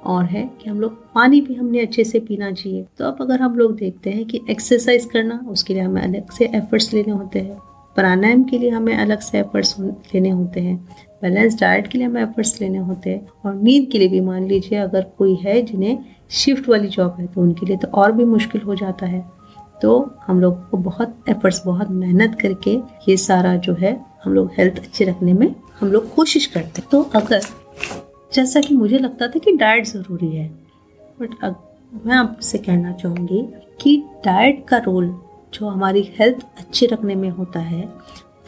और 0.05 0.25
है 0.25 0.50
कि 0.62 0.69
हम 0.69 0.79
लोग 0.81 0.93
पानी 1.13 1.41
भी 1.41 1.53
हमने 1.53 1.79
अच्छे 1.79 2.03
से 2.03 2.19
पीना 2.19 2.51
चाहिए। 2.51 2.86
तो 2.98 3.05
अब 3.05 3.17
अगर 3.22 3.41
हम 3.41 3.57
लोग 3.57 3.75
देखते 3.75 4.10
हैं 4.10 4.25
कि 4.25 4.41
एक्सरसाइज 4.50 5.05
करना, 5.05 5.39
उसके 5.50 5.74
लिए 5.74 5.84
हमें 5.84 6.01
अलग 6.01 6.31
से 6.31 6.45
एफर्ट्स 6.45 6.93
लेने 6.93 7.12
होते 7.12 7.39
हैं। 7.39 7.57
प्राणायाम 7.95 8.43
के 8.43 8.57
लिए 8.57 8.69
हमें 8.69 8.95
अलग 8.98 9.19
से 9.19 9.39
एफर्ट्स 9.39 9.79
लेने 9.79 10.29
होते 10.29 10.62
हैं। 10.62 10.77
बैलेंस 11.22 11.60
डाइट 11.60 11.88
के 11.88 11.98
लिए 11.98 12.07
हमें 12.07 12.22
एफर्ट्स 12.22 12.60
लेने 12.62 12.77
होते 12.77 13.10
हैं। 13.10 13.27
और 13.45 13.55
नींद 13.55 13.88
के 13.91 14.00
लिए 14.00 14.07
भी 14.07 14.19
मान 14.22 14.48
लीजिए, 14.48 14.79
अगर 14.79 15.05
कोई 15.17 15.36
है 15.36 15.62
जिन्हें 15.62 15.98
शिफ्ट 16.31 16.69
वाली 16.69 16.88
जॉब 16.88 17.15
है 17.19 17.25
तो 17.27 17.41
उनके 17.41 17.65
लिए 17.65 17.77
तो 17.77 17.88
और 17.88 18.12
भी 18.12 18.25
मुश्किल 18.25 18.62
हो 18.62 18.75
जाता 18.75 19.05
है। 19.05 19.24
तो 19.81 20.00
हम 20.27 20.39
लोग 20.41 20.69
को 20.69 20.77
बहुत 20.77 21.24
एफर्ट्स 21.29 21.62
बहुत 21.65 21.91
मेहनत 21.91 22.38
करके 22.41 22.75
ये 23.10 23.17
सारा 23.17 23.55
जो 23.55 23.74
है, 23.74 24.00
हम 24.24 24.34
लोग 24.34 24.51
हेल्थ 24.57 24.77
अच्छे 24.77 25.05
रखने 25.05 25.34
में 25.34 25.53
हम 25.79 25.91
लोग 25.91 26.13
कोशिश 26.15 26.46
करते 26.46 26.82
तो 26.91 27.01
अगर, 27.15 27.41
जैसा 28.34 28.62
कि 28.62 28.75
मुझे 28.75 28.98
लगता 28.98 29.27
था 29.27 29.39
कि 29.39 29.51
डाइट 29.58 29.86
ज़रूरी 29.86 30.36
है 30.36 30.48
बट 31.20 31.44
अब 31.44 32.01
मैं 32.05 32.15
आपसे 32.15 32.58
कहना 32.58 32.91
चाहूँगी 32.94 33.41
कि 33.82 33.98
डाइट 34.25 34.65
का 34.67 34.77
रोल 34.77 35.08
जो 35.53 35.67
हमारी 35.67 36.01
हेल्थ 36.20 36.46
अच्छी 36.58 36.86
रखने 36.86 37.15
में 37.15 37.29
होता 37.29 37.60
है, 37.60 37.84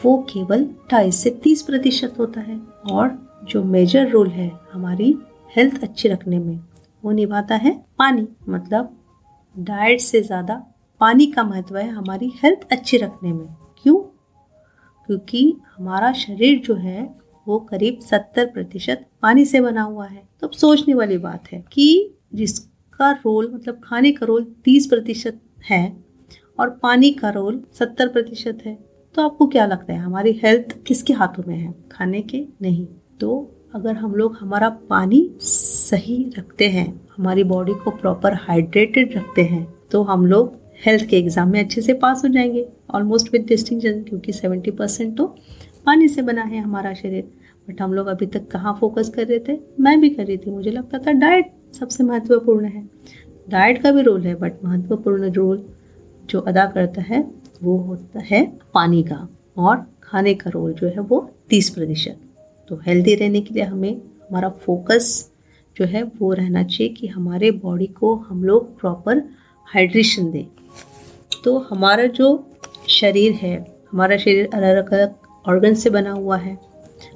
वो 0.04 0.16
केवल 0.30 0.64
ढाई 0.90 1.10
से 1.10 1.30
तीस 1.44 1.62
प्रतिशत 1.62 2.14
होता 2.18 2.40
है 2.40 2.58
और 2.90 3.16
जो 3.44 3.62
मेजर 3.64 4.08
रोल 4.10 4.28
है 4.30 4.50
हमारी 4.72 5.14
हेल्थ 5.56 5.82
अच्छी 5.82 6.08
रखने 6.08 6.38
में, 6.38 6.58
वो 7.04 7.12
निभाता 7.12 7.54
है 7.56 7.72
पानी। 7.98 8.26
मतलब 8.48 8.94
डाइट 9.56 10.00
से 10.00 10.20
ज़्यादा 10.22 10.54
पानी 11.00 11.26
का 11.26 11.42
महत्व 11.44 11.76
है 11.76 11.88
हमारी 11.88 12.32
हेल्थ 12.42 12.66
अच्छी 12.72 12.96
रखने 12.96 13.32
में। 13.32 13.46
क्यों? 13.82 13.96
क्योंकि 15.08 15.52
हमारा 15.68 16.12
शरीर 16.14 16.58
जो 16.58 16.74
है, 16.76 17.08
वो 17.46 17.58
करीब 17.60 17.98
सत्तर 18.00 18.46
प्रतिशत 18.46 19.04
पानी 19.22 19.44
से 19.44 19.60
बना 19.60 19.82
हुआ 19.82 20.06
है। 20.06 20.22
तो 20.40 20.46
अब 20.46 20.52
सोचने 20.54 20.94
वाली 20.94 21.16
बात 21.18 21.52
है 21.52 21.64
कि 21.72 22.14
जिसका 22.34 23.10
रोल 23.14 23.50
मतलब 23.54 23.80
खाने 23.84 24.12
का 24.12 24.26
रोल 24.26 24.44
तीस 24.64 24.86
प्रतिशत 24.86 25.40
है 25.70 25.96
और 26.58 26.70
पानी 26.82 27.10
का 27.12 27.30
रोल 27.30 27.62
सत्तर 27.72 28.08
प्रतिशत 28.08 28.58
है 28.66 28.78
तो 29.14 29.22
आपको 29.22 29.46
क्या 29.46 29.66
लगता 29.66 29.92
है, 29.92 29.98
हमारी 29.98 30.32
हेल्थ 30.42 30.76
किसके 30.86 31.12
हाथों 31.12 31.42
में 31.46 31.56
है, 31.56 31.74
खाने 31.92 32.20
के? 32.22 32.44
नहीं। 32.62 32.86
तो 33.20 33.54
अगर 33.74 33.96
हम 33.96 34.14
लोग 34.14 34.36
हमारा 34.36 34.68
पानी 34.90 35.28
सही 35.40 36.22
रखते 36.38 36.68
हैं, 36.68 36.88
हमारी 37.16 37.44
बॉडी 37.44 37.74
को 37.74 37.90
प्रॉपर 37.92 38.34
हाइड्रेटेड 38.40 39.16
रखते 39.16 39.42
हैं 39.44 39.66
तो 39.92 40.02
हम 40.02 40.26
लोग 40.26 40.56
हेल्थ 40.86 41.08
के 41.08 41.18
एग्ज़ाम 41.18 41.50
में 41.50 41.60
अच्छे 41.60 41.82
से 41.82 41.94
पास 41.94 42.22
हो 42.24 42.28
जाएँगे। 42.28 42.66
ऑलमोस्ट 42.94 43.32
विद 43.32 43.44
डिस्टिंक्शन 43.46 44.02
क्योंकि 44.02 44.32
सेवेंटी 44.32 44.70
परसेंट 44.70 45.16
तो 45.16 45.26
पानी 45.86 46.08
से 46.08 46.22
बना 46.22 46.42
है 46.42 46.58
हमारा 46.58 46.94
शरीर। 46.94 47.30
बट 47.68 47.82
हम 47.82 47.94
लोग 47.94 48.06
अभी 48.06 48.26
तक 48.26 48.46
कहाँ 48.48 48.76
फोकस 48.80 49.08
कर 49.08 49.26
रहे 49.26 49.38
थे? 49.38 49.58
मैं 49.80 50.00
भी 50.00 50.10
कर 50.10 50.26
रही 50.26 50.36
थी। 50.36 50.50
मुझे 50.50 50.70
लगता 50.70 50.98
था 50.98 51.12
डाइट 51.12 51.52
सबसे 51.74 52.04
महत्वपूर्ण 52.04 52.64
है। 52.64 52.88
डाइट 53.48 53.82
का 53.82 53.92
भी 53.92 54.02
रोल 54.02 54.26
है 54.26 54.34
बट 54.34 54.52
महत्वपूर्ण 54.64 55.32
रोल 55.32 55.64
जो 56.24 56.40
अदा 56.40 56.66
करता 56.66 57.02
है, 57.02 57.30
वो 57.62 57.76
होता 57.76 58.20
है 58.20 58.58
पानी 58.74 59.02
का। 59.02 59.28
और 59.56 59.86
खाने 60.02 60.34
का 60.34 60.50
रोल 60.50 60.72
जो 60.72 60.86
है 60.86 61.00
वो 61.00 61.30
तीस 61.48 61.70
प्रतिशत। 61.70 62.18
तो 62.68 62.76
हेल्दी 62.76 63.14
रहने 63.14 63.40
के 63.40 63.54
लिए 63.54 63.62
हमें, 63.62 63.94
हमारा 63.94 64.48
फोकस 64.48 65.30
जो 65.76 65.84
है 65.84 66.02
वो 66.02 66.32
रहना 66.32 66.62
चाहिए 66.62 66.92
कि 66.92 67.06
हमारे 67.06 67.50
बॉडी 67.50 67.86
को 67.86 68.14
हम 68.14 68.44
लोग 68.44 68.78
प्रॉपर 68.80 69.22
हाइड्रेशन 69.64 70.30
दें। 70.30 70.46
तो 71.44 71.58
हमारा 71.58 72.06
जो 72.06 72.47
शरीर 72.98 73.32
है, 73.32 73.56
हमारा 73.92 74.16
शरीर 74.16 74.48
अलग 74.54 74.92
अलग 74.92 75.14
ऑर्गन 75.48 75.74
से 75.74 75.90
बना 75.90 76.12
हुआ 76.12 76.36
है। 76.36 76.58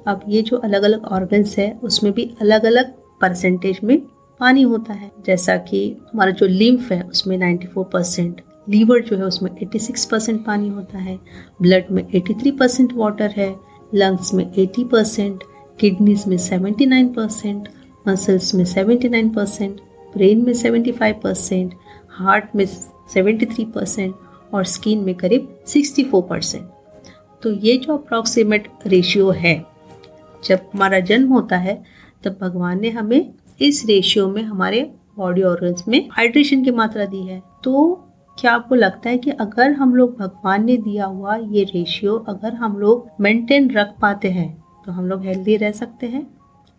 अब 0.07 0.21
ये 0.27 0.41
जो 0.41 0.57
अलग 0.57 0.83
अलग 0.83 1.05
ऑर्गन्स 1.05 1.57
है, 1.57 1.79
उसमें 1.83 2.13
भी 2.13 2.31
अलग 2.41 2.65
अलग 2.65 2.93
परसेंटेज 3.21 3.79
में 3.83 3.97
पानी 4.39 4.61
होता 4.61 4.93
है। 4.93 5.11
जैसा 5.25 5.55
कि 5.57 5.97
हमारा 6.13 6.31
जो 6.31 6.45
लिम्फ 6.45 6.91
है, 6.91 7.01
उसमें 7.01 7.37
94 7.37 7.83
परसेंट 7.83 8.41
लीवर 8.69 9.01
जो 9.01 9.17
है, 9.17 9.23
उसमें 9.23 9.51
86 9.51 10.05
परसेंट 10.05 10.45
पानी 10.45 10.69
होता 10.69 10.97
है। 10.97 11.19
ब्लड 11.61 11.91
में 11.91 12.03
83 12.07 12.51
परसेंट 12.51 12.93
वाटर 12.93 13.31
है 13.37 13.55
लंग्स 13.93 14.33
में 14.33 14.51
80 14.53 14.83
परसेंट 14.83 15.43
किडनीज 15.79 16.23
में 16.27 16.37
79 16.37 17.13
परसेंट 17.15 17.67
मसल्स 18.07 18.53
में 18.55 18.65
79 18.65 19.33
परसेंट 19.35 19.79
ब्रेन 20.15 20.45
में 20.45 20.53
75 20.53 21.13
परसेंट 21.23 21.73
हार्ट 22.09 22.55
में 22.55 22.65
73 22.65 23.65
परसेंट 23.65 24.13
और 24.53 24.65
स्किन 24.65 24.99
में 24.99 25.15
करीब 25.15 25.63
64 25.67 26.21
परसेंट। 26.21 26.69
तो 27.43 27.51
ये 27.51 27.77
जो 27.77 27.97
अप्रॉक्सीमेट 27.97 28.67
रेशियो 28.87 29.31
है, 29.31 29.65
जब 30.45 30.69
हमारा 30.73 30.99
जन्म 30.99 31.33
होता 31.33 31.57
है, 31.57 31.83
तब 32.23 32.37
भगवान 32.41 32.81
ने 32.81 32.89
हमें 32.89 33.33
इस 33.61 33.85
रेशियो 33.85 34.27
में 34.27 34.43
हमारे 34.43 34.91
बॉडी 35.17 35.41
ऑर्गन्स 35.41 35.87
में 35.87 36.09
हाइड्रेशन 36.11 36.63
की 36.63 36.71
मात्रा 36.71 37.05
दी 37.05 37.23
है। 37.23 37.41
तो 37.63 38.03
क्या 38.39 38.53
आपको 38.53 38.75
लगता 38.75 39.09
है 39.09 39.17
कि 39.17 39.31
अगर 39.31 39.71
हम 39.71 39.95
लोग 39.95 40.17
भगवान 40.17 40.65
ने 40.65 40.77
दिया 40.77 41.05
हुआ 41.05 41.35
ये 41.35 41.63
रेशियो 41.63 42.15
अगर 42.15 42.53
हम 42.53 42.77
लोग 42.77 43.09
मेंटेन 43.21 43.69
रख 43.71 43.93
पाते 44.01 44.29
हैं 44.29 44.63
तो 44.85 44.91
हम 44.91 45.05
लोग 45.05 45.25
हेल्दी 45.25 45.55
रह 45.55 45.71
सकते 45.71 46.07
हैं? 46.07 46.27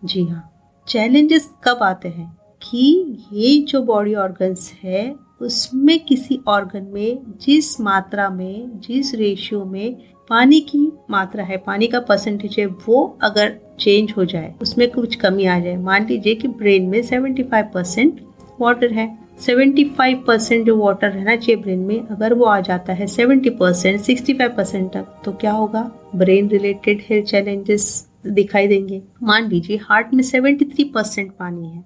जी 0.04 0.24
हाँ। 0.24 0.50
चैलेंजेस 0.88 1.50
कब 1.64 1.78
आते 1.82 2.08
हैं 2.08 2.36
कि 2.62 3.18
ये 3.32 3.58
जो 3.62 3.82
बॉडी 3.82 4.14
ऑर्गन्स 4.14 4.72
है 4.84 5.14
उसमें 5.40 6.04
किसी 6.04 6.40
ऑर्गन 6.48 6.82
में, 6.82 7.18
जिस 7.40 7.80
मात्रा 7.80 8.30
में, 8.30 8.80
जिस 8.80 9.14
रेशियो 9.14 9.64
में 9.64 9.96
पानी 10.28 10.60
की 10.60 10.92
मात्रा 11.10 11.44
है, 11.44 11.56
पानी 11.56 11.86
का 11.86 12.00
परसेंटेज 12.00 12.56
है, 12.58 12.66
वो 12.66 13.18
अगर 13.22 13.60
चेंज 13.80 14.14
हो 14.16 14.24
जाए, 14.24 14.54
उसमें 14.62 14.90
कुछ 14.90 15.14
कमी 15.14 15.46
आ 15.46 15.58
जाए, 15.58 15.76
मान 15.76 16.06
लीजिए 16.06 16.34
कि 16.34 16.48
ब्रेन 16.48 16.86
में 16.88 17.02
75 17.02 17.62
परसेंट 17.74 18.20
वाटर 18.60 18.92
है। 18.92 19.18
75 19.40 20.14
परसेंट 20.26 20.66
जो 20.66 20.76
वाटर 20.76 21.10
रहना 21.10 21.36
चाहिए 21.36 21.62
ब्रेन 21.62 21.78
में, 21.78 22.06
अगर 22.06 22.34
वो 22.34 22.44
आ 22.44 22.60
जाता 22.60 22.92
है 22.92 23.06
70 23.06 23.50
परसेंट 23.50 24.00
सिक्सटी 24.00 24.34
परसेंट 24.34 24.92
तक 24.92 25.06
तो 25.24 25.32
क्या 25.32 25.52
होगा? 25.52 25.90
ब्रेन 26.16 26.48
रिलेटेड 26.48 27.02
हेल्थ 27.10 27.26
चैलेंजेस 27.26 28.08
दिखाई 28.26 28.68
देंगे। 28.68 29.02
मान 29.22 29.48
लीजिए 29.48 29.76
हार्ट 29.76 30.14
में 30.14 30.22
73 30.22 30.84
परसेंट 30.84 31.32
पानी 31.32 31.68
है 31.68 31.84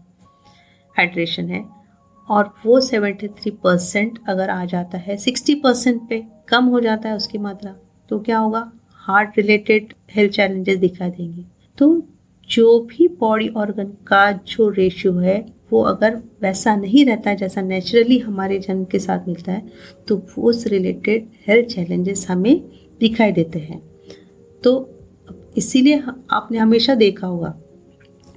हाइड्रेशन 0.97 1.49
है 1.49 1.78
और 2.29 2.53
वो 2.67 2.81
73 2.81 3.51
परसेंट 3.65 4.19
अगर 4.29 4.51
आ 4.51 4.65
जाता 4.65 4.99
है 4.99 5.17
60 5.19 5.55
परसेंट 5.55 6.01
पे 6.09 6.23
कम 6.49 6.65
हो 6.65 6.81
जाता 6.81 7.09
है 7.09 7.17
उसकी 7.17 7.39
मात्रा 7.39 7.75
तो 8.11 8.19
क्या 8.21 8.39
होगा? 8.39 8.71
हार्ट 9.07 9.39
रिलेटेड 9.39 9.93
हेल्थ 10.11 10.33
चैलेंजेस 10.33 10.79
दिखाई 10.79 11.11
देंगे। 11.11 11.45
तो 11.79 12.03
जो 12.51 12.79
भी 12.81 13.07
बॉडी 13.21 13.49
ऑर्गन 13.49 13.93
का 14.07 14.31
जो 14.33 14.69
रेशियो 14.69 15.13
है, 15.13 15.45
वो 15.73 15.81
अगर 15.83 16.17
वैसा 16.43 16.75
नहीं 16.77 17.05
रहता 17.05 17.31
है, 17.31 17.37
जैसा 17.37 17.63
नेचुरली 17.63 18.19
हमारे 18.19 18.59
जन्म 18.59 18.85
के 18.85 18.99
साथ 18.99 19.27
मिलता 19.29 19.53
है 19.53 19.67
तो 20.09 20.17
वो 20.17 20.49
उस 20.51 20.67
रिलेटेड 20.67 21.27
हेल्थ 21.47 21.67
चैलेंजेस 21.67 22.27
हमें 22.31 22.61
दिखाई 23.01 23.33
देते 23.33 23.59
हैं। 23.59 23.81
तो 24.63 24.89
इसीलिए 25.57 26.03
आपने 26.31 26.59
हमेशा 26.59 26.95
देखा 26.95 27.27
होगा 27.27 27.55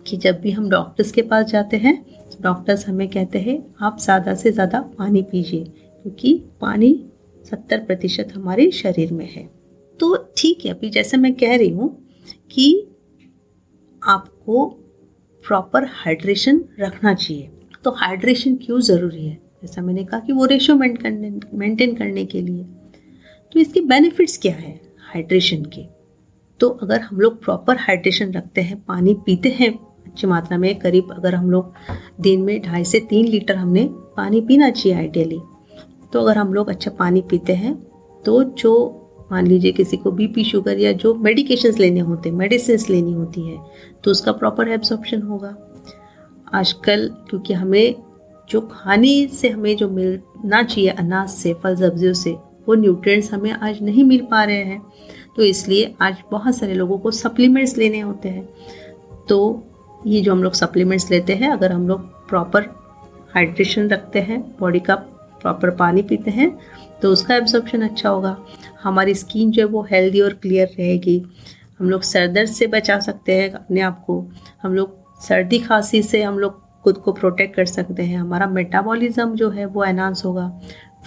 कि 0.08 0.18
जब 0.18 0.40
भी 0.42 0.52
हम 0.52 0.70
डॉक्टर्स 0.70 1.12
के 1.12 1.22
पास 1.22 1.46
जाते 1.46 1.78
हैं 1.78 1.96
डॉक्टर्स 2.42 2.88
हमें 2.88 3.08
कहते 3.10 3.40
हैं, 3.40 3.58
आप 3.82 3.98
ज़्यादा 4.00 4.34
से 4.36 4.52
ज़्यादा 4.52 4.80
पानी 4.98 5.22
पीजिए, 5.22 5.64
क्योंकि 6.06 6.34
पानी 6.62 6.94
सत्तर 7.46 7.80
प्रतिशत 7.86 8.32
हमारे 8.36 8.70
शरीर 8.74 9.14
में 9.14 9.26
है। 9.28 9.50
तो 10.00 10.16
ठीक 10.38 10.66
है, 10.66 10.72
अभी 10.72 10.90
जैसे 10.90 11.18
मैं 11.18 11.34
कह 11.34 11.56
रही 11.56 11.70
हूँ 11.70 11.90
कि 12.52 12.88
आपको 14.02 14.66
प्रॉपर 15.44 15.86
हाइड्रेशन 15.94 16.64
रखना 16.80 17.14
चाहिए। 17.14 17.50
तो 17.84 17.92
हाइड्रेशन 17.92 18.56
क्यों 18.56 18.80
ज़रूरी 18.82 19.26
है? 19.26 19.36
जैसा 19.62 19.82
मैंने 19.82 20.04
कहा 20.04 20.20
कि 20.20 20.34
वो 20.34 20.46
रेशियो 20.46 20.76
मेंटेन 20.78 21.96
करने 21.96 22.26
के 22.26 22.42
लिए। 22.42 22.64
तो 23.52 23.60
इसके 23.60 23.82
बेनिफिट्स 23.82 24.38
क्या 24.38 24.54
है 24.56 24.80
हाइड्रेशन 25.06 25.64
के? 25.66 25.86
तो 26.60 26.68
अगर 26.70 27.02
हम 27.02 27.20
लोग 27.20 27.44
प्रॉपर 27.44 27.78
हाइड्रेशन 27.80 28.32
रखते 28.32 28.62
हैं, 28.62 28.82
पानी 28.82 29.14
पीते 29.26 29.50
हैं 29.52 29.72
अच्छी 30.12 30.28
मात्रा 30.28 30.58
में 30.58 30.80
करीब 30.80 31.12
अगर 31.12 31.36
हम 31.36 31.52
लोग 31.52 31.74
दिन 32.22 32.42
में 32.42 32.62
ढाई 32.62 32.84
से 32.84 33.00
तीन 33.00 33.28
लीटर 33.28 33.56
हमने 33.56 33.90
पानी 34.18 34.42
पीना 34.42 34.70
चाहिए 34.70 34.98
आइडियली 34.98 35.40
तो 36.14 36.22
अगर 36.22 36.38
हम 36.38 36.54
लोग 36.54 36.70
अच्छा 36.70 36.92
पानी 36.92 37.22
पीते 37.22 37.54
हैं 37.54 37.74
तो 38.26 38.44
जो 38.44 38.74
मान 39.32 39.48
लीजिए 39.48 39.72
किसी 39.72 39.98
को 39.98 40.12
बीपी 40.12 40.44
शुगर 40.44 40.80
या 40.80 40.92
जो 40.92 41.14
मेडिकेशंस 41.16 41.78
लेने 41.80 42.00
होते 42.00 42.30
हैं 42.30 42.36
मेडिसिन 42.36 42.78
लेनी 42.90 43.14
होती 43.14 43.42
है 43.42 43.58
तो 44.04 44.12
उसका 44.12 44.32
प्रॉपर 44.32 44.68
एब्जॉर्प्शन 44.68 45.22
होगा। 45.22 45.56
आजकल 46.54 47.08
क्योंकि 47.30 47.54
हमें 47.54 47.96
जो 48.50 48.62
खाने 48.62 49.28
से 49.28 49.50
हमें 49.50 49.76
जो 49.78 49.90
मिलना 49.90 50.64
चाहिए, 50.64 50.90
अनाज 50.90 51.30
से, 51.30 51.54
फल 51.54 51.76
सब्जियों 51.76 52.14
से, 52.14 52.32
वो 52.68 52.76
न्यूट्रिएंट्स 52.76 53.34
हमें 53.34 53.52
आज 53.52 53.82
नहीं 53.84 54.04
मिल 54.04 54.28
पा 54.32 54.44
रहे 54.44 54.64
हैं। 54.64 54.82
तो 55.36 55.44
इसलिए 55.44 55.96
आज 56.02 56.18
बहुत 56.32 56.56
सारे 56.56 56.74
लोगों 56.74 56.98
को 56.98 57.12
सप्लीमेंट्स 57.12 57.78
लेने 57.78 58.00
होते 58.00 58.30
हैं। 58.30 58.48
तो 59.30 59.64
ये 60.08 60.22
जो 60.22 60.32
हम 60.32 60.44
लोग 60.44 60.54
सप्लीमेंट्स 60.54 61.10
लेते 61.12 61.34
हैं, 61.34 61.50
अगर 61.50 61.72
हम 61.72 61.88
लोग 61.88 62.02
प्रॉपर 62.30 62.64
हाइड्रेशन 63.36 63.90
रखते 63.90 64.22
हैं 64.22 64.40
बॉडी 64.60 64.80
का 64.80 64.96
प्रॉपर 65.42 65.70
पानी 65.76 66.02
पीते 66.02 66.32
हैं 66.32 66.50
तो 67.02 67.12
उसका 67.12 67.36
एब्जॉर्प्शन 67.36 67.82
अच्छा 67.82 68.10
होगा। 68.10 68.36
हमारी 68.84 69.14
स्किन 69.14 69.52
जो 69.52 69.62
है 69.62 69.68
वो 69.68 69.82
हेल्दी 69.92 70.22
और 70.22 70.34
क्लियर 70.34 70.68
रहेगी। 70.80 71.22
हम 71.80 71.90
लोग 71.90 72.02
सर 72.02 72.28
दर्द 72.28 72.50
से 72.50 72.68
बचा 72.68 73.00
सकते 73.00 73.36
हैं 73.36 73.52
अपने 73.52 73.82
आप 73.82 74.04
को। 74.08 74.26
हम 74.64 74.76
लोग 74.76 75.22
सर्दी 75.22 75.60
खांसी 75.60 76.02
से 76.04 76.22
हम 76.24 76.40
लोग 76.40 76.60
खुद 76.84 76.98
को 76.98 77.12
प्रोटेक्ट 77.12 77.56
कर 77.56 77.66
सकते 77.66 78.04
हैं। 78.04 78.18
हमारा 78.18 78.48
मेटाबॉलिज्म 78.48 79.36
जो 79.36 79.50
है 79.50 79.66
वो 79.66 79.84
एनहांस 79.84 80.24
होगा। 80.26 80.46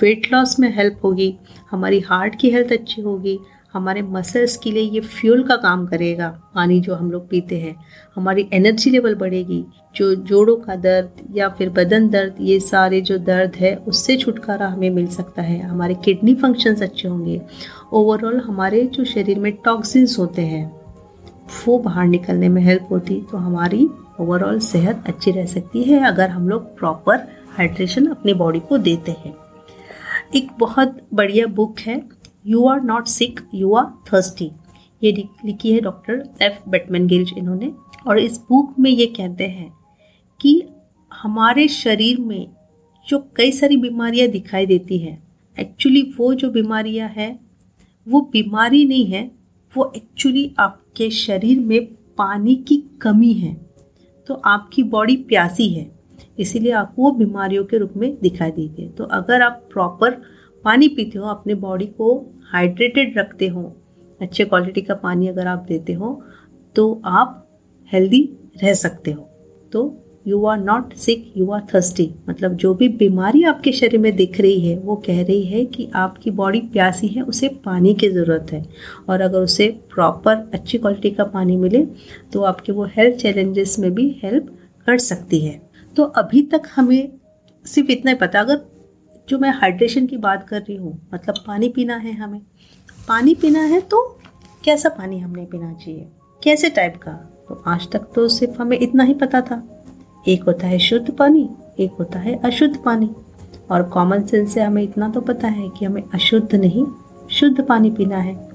वेट 0.02 0.32
लॉस 0.32 0.58
में 0.60 0.68
हेल्प 0.76 1.00
होगी। 1.04 1.34
हमारी 1.70 2.00
हार्ट 2.00 2.38
की 2.40 2.50
हेल्थ 2.50 2.72
अच्छी 2.72 3.02
होगी। 3.02 3.38
हमारे 3.74 4.02
मसल्स 4.02 4.56
के 4.56 4.70
लिए 4.70 4.82
ये 4.82 5.00
फ्यूल 5.00 5.42
का 5.42 5.56
काम 5.56 5.86
करेगा, 5.86 6.28
पानी 6.54 6.80
जो 6.80 6.94
हम 6.94 7.10
लोग 7.10 7.28
पीते 7.28 7.58
हैं। 7.58 7.74
हमारी 8.16 8.48
एनर्जी 8.52 8.90
लेवल 8.90 9.14
बढ़ेगी, 9.14 9.64
जो 9.96 10.14
जोड़ों 10.14 10.56
का 10.56 10.76
दर्द 10.76 11.36
या 11.36 11.48
फिर 11.48 11.70
बदन 11.70 12.08
दर्द, 12.08 12.36
ये 12.40 12.58
सारे 12.60 13.00
जो 13.00 13.18
दर्द 13.18 13.56
है, 13.56 13.74
उससे 13.76 14.16
छुटकारा 14.16 14.68
हमें 14.68 14.88
मिल 14.90 15.06
सकता 15.06 15.42
है। 15.42 15.60
हमारे 15.60 15.94
किडनी 15.94 16.34
फ़ंक्शंस 16.34 16.82
अच्छे 16.82 17.08
होंगे। 17.08 17.40
ओवरऑल 17.92 18.40
हमारे 18.40 18.82
जो 18.86 19.04
शरीर 19.04 19.38
में 19.38 19.52
टॉक्सिन्स 19.64 20.18
होते 20.18 20.42
हैं, 20.42 20.66
वो 21.66 21.78
बाहर 21.78 22.06
निकलने 22.06 22.48
में 22.48 22.62
हेल्प 22.62 22.88
होती 22.90 23.20
तो 23.30 23.38
हमारी 23.38 23.88
ओवरऑल 24.20 24.58
सेहत 24.60 25.04
अच्छी 25.08 25.30
रह 25.30 25.46
सकती 25.46 25.82
है, 25.82 26.04
अगर 26.06 26.30
हम 26.30 26.48
लोग 26.48 26.76
प्रॉपर 26.78 27.16
हाइड्रेशन 27.56 28.06
अपनी 28.06 28.34
बॉडी 28.34 28.60
को 28.60 28.78
देते 28.78 29.12
हैं। 29.14 29.34
एक 30.34 30.48
बहुत 30.58 30.96
बढ़िया 31.14 31.46
बुक 31.46 31.78
है 31.78 31.96
you 32.44 32.64
are 32.66 32.80
not 32.80 33.06
sick 33.06 33.40
you 33.54 33.72
are 33.74 33.84
thirsty 34.12 34.50
ये 35.02 35.12
लिखी 35.44 35.72
है 35.72 35.80
डॉक्टर 35.80 36.22
एफ़ 36.42 36.68
बेटमैन 36.70 37.06
गिल्ज 37.06 37.32
इन्होंने। 37.38 37.72
और 38.06 38.18
इस 38.18 38.38
बुक 38.48 38.74
में 38.78 38.90
ये 38.90 39.06
कहते 39.06 39.44
हैं 39.44 39.72
कि 40.40 40.62
हमारे 41.12 41.66
शरीर 41.68 42.20
में 42.20 42.48
जो 43.08 43.18
कई 43.36 43.52
सारी 43.52 43.76
बीमारियाँ 43.76 44.28
दिखाई 44.28 44.66
देती 44.66 44.98
है 44.98 45.18
एक्चुअली 45.56 46.02
वो 46.18 46.32
जो 46.34 46.50
बीमारियाँ 46.50 47.08
हैं, 47.08 47.38
वो 48.06 48.20
बीमारी 48.32 48.84
नहीं 48.84 49.06
है, 49.06 49.30
वो 49.74 49.92
एक्चुअली 49.96 50.54
आपके 50.58 51.10
शरीर 51.10 51.60
में 51.60 51.84
पानी 52.18 52.54
की 52.68 52.76
कमी 53.02 53.32
है। 53.32 53.54
तो 54.28 54.34
आपकी 54.34 54.82
बॉडी 54.82 55.16
प्यासी 55.18 55.68
है, 55.68 55.90
इसीलिए 56.38 56.72
आपको 56.72 57.02
वो 57.02 57.10
बीमारियों 57.10 57.64
के 57.64 57.78
रूप 57.78 57.92
में 57.96 58.16
दिखाई 58.22 58.50
देती 58.50 58.82
है। 58.82 58.88
तो 58.88 59.04
अगर 59.04 59.42
आप 59.42 59.68
प्रॉपर 59.72 60.20
पानी 60.64 60.88
पीते 60.88 61.18
हो, 61.18 61.26
अपने 61.26 61.54
बॉडी 61.54 61.86
को 61.86 62.14
हाइड्रेटेड 62.54 63.18
रखते 63.18 63.48
हो, 63.48 63.62
अच्छे 64.20 64.44
क्वालिटी 64.44 64.82
का 64.82 64.94
पानी 64.96 65.28
अगर 65.28 65.46
आप 65.46 65.64
देते 65.68 65.92
हो 65.92 66.22
तो 66.76 67.02
आप 67.06 67.40
हेल्दी 67.92 68.22
रह 68.62 68.74
सकते 68.74 69.12
हो। 69.12 69.28
तो 69.72 70.00
you 70.26 70.44
are 70.44 70.58
not 70.58 70.92
sick 70.96 71.32
you 71.36 71.50
are 71.50 71.60
thirsty 71.74 72.08
मतलब 72.28 72.54
जो 72.56 72.72
भी 72.74 72.88
बीमारी 72.90 73.42
आपके 73.44 73.72
शरीर 73.72 74.00
में 74.00 74.14
दिख 74.16 74.40
रही 74.40 74.60
है, 74.60 74.78
वो 74.78 74.96
कह 74.96 75.22
रही 75.22 75.42
है 75.42 75.64
कि 75.66 75.88
आपकी 75.94 76.30
बॉडी 76.32 76.60
प्यासी 76.72 77.08
है, 77.08 77.22
उसे 77.22 77.48
पानी 77.64 77.94
की 77.94 78.08
ज़रूरत 78.10 78.52
है। 78.52 78.64
और 79.08 79.20
अगर 79.20 79.40
उसे 79.40 79.68
प्रॉपर 79.94 80.50
अच्छी 80.54 80.78
क्वालिटी 80.78 81.10
का 81.10 81.24
पानी 81.26 81.56
मिले 81.56 81.84
तो 82.32 82.42
आपके 82.42 82.72
वो 82.72 82.84
हेल्थ 82.96 83.16
चैलेंजेस 83.16 83.78
में 83.78 83.90
भी 83.94 84.08
हेल्प 84.22 84.46
कर 84.86 84.98
सकती 85.00 85.40
है। 85.40 85.60
तो 85.96 86.02
अभी 86.14 86.42
तक 86.44 86.62
हमें 86.74 87.12
सिर्फ़ 87.64 87.90
इतना 87.90 88.10
ही 88.10 88.16
पता। 88.18 88.40
अगर 88.40 88.56
जो 89.28 89.38
मैं 89.38 89.50
हाइड्रेशन 89.50 90.06
की 90.06 90.16
बात 90.16 90.48
कर 90.48 90.60
रही 90.60 90.76
हूँ 90.76 91.08
मतलब 91.14 91.34
पानी 91.46 91.68
पीना 91.68 91.96
है 91.96 92.12
हमें। 92.12 92.40
पानी 93.08 93.34
पीना 93.34 93.60
है 93.60 93.80
तो 93.80 94.18
कैसा 94.64 94.88
पानी 94.88 95.18
हमने 95.18 95.44
पीना 95.44 95.72
चाहिए? 95.72 96.08
कैसे 96.42 96.70
टाइप 96.70 96.96
का? 96.96 97.12
तो 97.48 97.62
आज 97.66 97.90
तक 97.90 97.98
तो 97.98 98.28
सिर्फ़ 98.28 98.62
हमें 98.62 98.78
इतना 98.78 99.04
ही 99.04 99.14
पता 99.14 99.40
था। 99.40 99.84
एक 100.28 100.44
होता 100.44 100.66
है 100.66 100.78
शुद्ध 100.78 101.10
पानी, 101.10 101.50
एक 101.78 101.92
होता 101.92 102.18
है 102.18 102.34
अशुद्ध 102.38 102.76
पानी। 102.76 103.10
और 103.70 103.82
कॉमन 103.82 104.22
सेंस 104.22 104.54
से 104.54 104.60
हमें 104.60 104.82
इतना 104.82 105.08
तो 105.08 105.20
पता 105.20 105.48
है 105.48 105.68
कि 105.68 105.84
हमें 105.84 106.02
अशुद्ध 106.14 106.54
नहीं, 106.54 106.86
शुद्ध 107.30 107.64
पानी 107.64 107.90
पीना 107.90 108.16
है। 108.16 108.50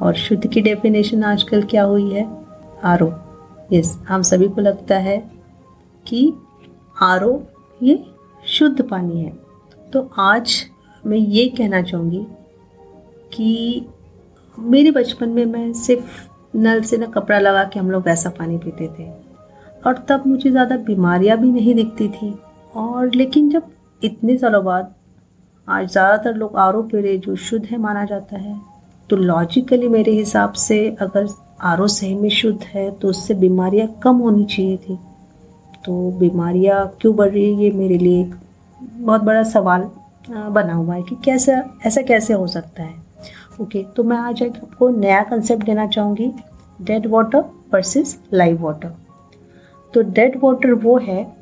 और 0.00 0.14
शुद्ध 0.14 0.46
की 0.46 0.60
डेफिनेशन 0.60 1.24
आजकल 1.24 1.62
क्या 1.62 1.82
हुई 1.82 2.10
है? 2.10 2.44
आर 2.84 3.02
ओ 3.02 3.12
यस 3.72 3.98
हम 4.08 4.22
सभी 4.22 4.48
को 4.48 4.60
लगता 4.60 4.98
है 4.98 5.30
कि 6.06 6.32
आर 7.02 7.24
ओ 7.24 7.40
ये 7.82 8.04
शुद्ध 8.46 8.88
पानी 8.88 9.20
है। 9.20 9.41
तो 9.92 10.00
आज 10.20 10.54
मैं 11.04 11.16
ये 11.16 11.46
कहना 11.56 11.80
चाहूँगी 11.82 12.20
कि 13.32 13.86
मेरे 14.54 14.90
बचपन 14.90 15.28
में 15.28 15.44
मैं 15.46 15.72
सिर्फ़ 15.72 16.56
नल 16.56 16.80
से 16.82 16.96
ना 16.98 17.06
कपड़ा 17.06 17.38
लगा 17.38 17.64
के 17.64 17.80
हम 17.80 17.90
लोग 17.90 18.02
वैसा 18.02 18.30
पानी 18.30 18.56
पीते 18.58 18.88
थे। 18.88 19.08
और 19.82 20.04
तब 20.08 20.22
मुझे 20.26 20.50
ज़्यादा 20.50 20.76
बीमारियाँ 20.86 21.36
भी 21.38 21.50
नहीं 21.50 21.74
दिखती 21.74 22.08
थी। 22.08 22.32
और 22.74 23.14
लेकिन 23.14 23.50
जब 23.50 23.70
इतने 24.02 24.36
सालों 24.38 24.64
बाद 24.64 24.94
आज 25.68 25.88
ज़्यादातर 25.88 26.34
लोग 26.34 26.56
आर 26.58 26.80
पी 26.82 27.00
रहे 27.00 27.16
जो 27.18 27.36
शुद्ध 27.38 27.64
है 27.66 27.78
माना 27.78 28.04
जाता 28.04 28.38
है 28.38 28.60
तो 29.10 29.16
लॉजिकली 29.16 29.88
मेरे 29.88 30.12
हिसाब 30.12 30.52
से 30.58 30.86
अगर 31.00 31.26
आर 31.62 31.80
ओ 31.80 31.86
सही 31.88 32.14
में 32.14 32.28
शुद्ध 32.32 32.62
है 32.64 32.90
तो 32.92 33.08
उससे 33.08 33.34
बीमारियाँ 33.36 33.88
कम 34.02 34.16
होनी 34.18 34.44
चाहिए 34.46 34.76
थी। 34.78 34.96
तो 35.84 36.10
बीमारियाँ 36.18 36.86
क्यों 37.00 37.14
बढ़ 37.16 37.30
रही 37.30 37.44
है, 37.44 37.62
ये 37.62 37.70
मेरे 37.72 37.98
लिए 37.98 38.20
एक 38.20 38.34
बहुत 38.82 39.22
बड़ा 39.22 39.42
सवाल 39.42 39.90
बना 40.30 40.74
हुआ 40.74 40.94
है 40.94 41.02
कि 41.02 41.16
कैसा 41.24 41.62
ऐसा 41.86 42.02
कैसे 42.02 42.34
हो 42.34 42.46
सकता 42.46 42.82
है? 42.82 42.94
ओके 43.60 43.82
okay, 43.82 43.94
तो 43.96 44.04
मैं 44.04 44.16
आज 44.16 44.42
एक 44.42 44.56
आपको 44.56 44.88
नया 44.88 45.22
कंसेप्ट 45.22 45.64
देना 45.64 45.86
चाहूँगी 45.86 46.32
dead 46.82 47.06
water 47.06 47.44
versus 47.74 48.20
live 48.32 48.64
water 48.64 48.94
तो 49.94 50.02
डेड 50.02 50.40
वाटर 50.44 50.72
वो 50.72 50.98
है 50.98 51.36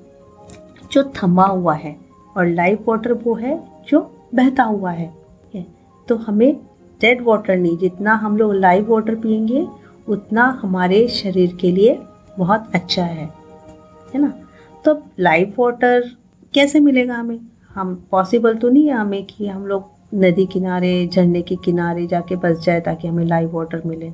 जो 0.92 1.12
थमा 1.16 1.46
हुआ 1.46 1.74
है 1.74 1.96
और 2.36 2.46
लाइव 2.46 2.84
वाटर 2.88 3.12
वो 3.12 3.34
है 3.34 3.68
जो 3.88 4.00
बहता 4.34 4.62
हुआ 4.62 4.90
है। 4.90 5.12
तो 6.08 6.16
हमें 6.16 6.56
डेड 7.00 7.22
वाटर 7.24 7.56
नहीं 7.56 7.78
जितना 7.78 8.14
हम 8.14 8.36
लोग 8.36 8.54
लाइव 8.54 8.92
वाटर 8.92 9.14
पियेंगे 9.14 9.68
उतना 10.08 10.58
हमारे 10.62 11.08
शरीर 11.08 11.56
के 11.60 11.72
लिए 11.72 11.98
बहुत 12.38 12.74
अच्छा 12.74 13.04
है। 13.04 13.24
है 14.14 14.20
ना? 14.20 14.32
तो 14.84 15.02
लाइव 15.20 15.54
वाटर 15.58 16.04
कैसे 16.54 16.80
मिलेगा 16.80 17.14
हमें? 17.14 17.40
हम 17.74 18.08
पॉसिबल 18.10 18.54
तो 18.54 18.68
नहीं 18.68 18.86
है 18.86 18.92
हमें 18.92 19.24
कि 19.24 19.46
हम 19.46 19.66
लोग 19.66 19.90
नदी 20.14 20.46
किनारे, 20.46 21.06
झरने 21.06 21.42
के 21.42 21.56
किनारे 21.56 22.06
जाके 22.06 22.36
बस 22.36 22.64
जाए 22.64 22.80
ताकि 22.80 23.08
हमें 23.08 23.24
लाइव 23.24 23.56
वाटर 23.56 23.82
मिले। 23.86 24.10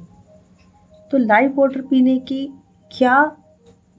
तो 1.11 1.19
लाइव 1.19 1.55
वाटर 1.57 1.81
पीने 1.81 2.19
की 2.19 2.49
क्या 2.93 3.37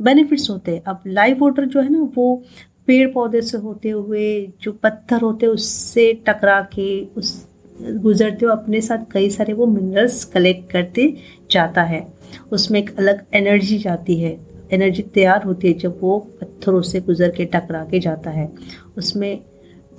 बेनिफिट्स 0.02 0.50
होते 0.50 0.72
हैं? 0.72 0.84
अब 0.84 1.02
लाइव 1.08 1.44
वाटर 1.44 1.66
जो 1.66 1.82
है 1.82 1.90
ना, 1.90 2.12
वो 2.16 2.44
पेड़ 2.88 3.12
पौधे 3.12 3.42
से 3.42 3.58
होते 3.58 3.90
हुए, 3.90 4.54
जो 4.62 4.72
पत्थर 4.72 5.22
होते 5.22 5.46
हैं, 5.46 5.54
उससे 5.54 6.14
टकरा 6.14 6.62
के, 6.62 7.06
उस 7.06 7.48
गुजरते 7.82 8.46
हुए 8.46 8.54
अपने 8.54 8.82
साथ 8.82 8.98
कई 9.12 9.30
सारे 9.30 9.54
वो 9.54 9.66
मिनरल्स 9.66 10.26
कलेक्ट 10.26 10.72
करते 10.72 11.18
जाता 11.52 11.84
है। 11.84 12.14
उसमें 12.52 12.80
एक 12.80 12.98
अलग 12.98 13.26
एनर्जी 13.34 13.78
जाती 13.78 14.20
है। 14.20 14.47
एनर्जी 14.72 15.02
तैयार 15.14 15.44
होती 15.44 15.68
है 15.68 15.74
जब 15.80 16.00
वो 16.02 16.18
पत्थरों 16.42 16.82
से 16.82 17.00
गुजर 17.02 17.30
के 17.30 17.46
टकरा 17.46 17.84
के 17.92 18.00
जाता 18.00 18.32
है। 18.32 18.50
उसमें 18.98 19.40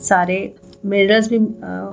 सारे 0.01 0.39
मिनरल्स 0.85 1.29
भी 1.31 1.39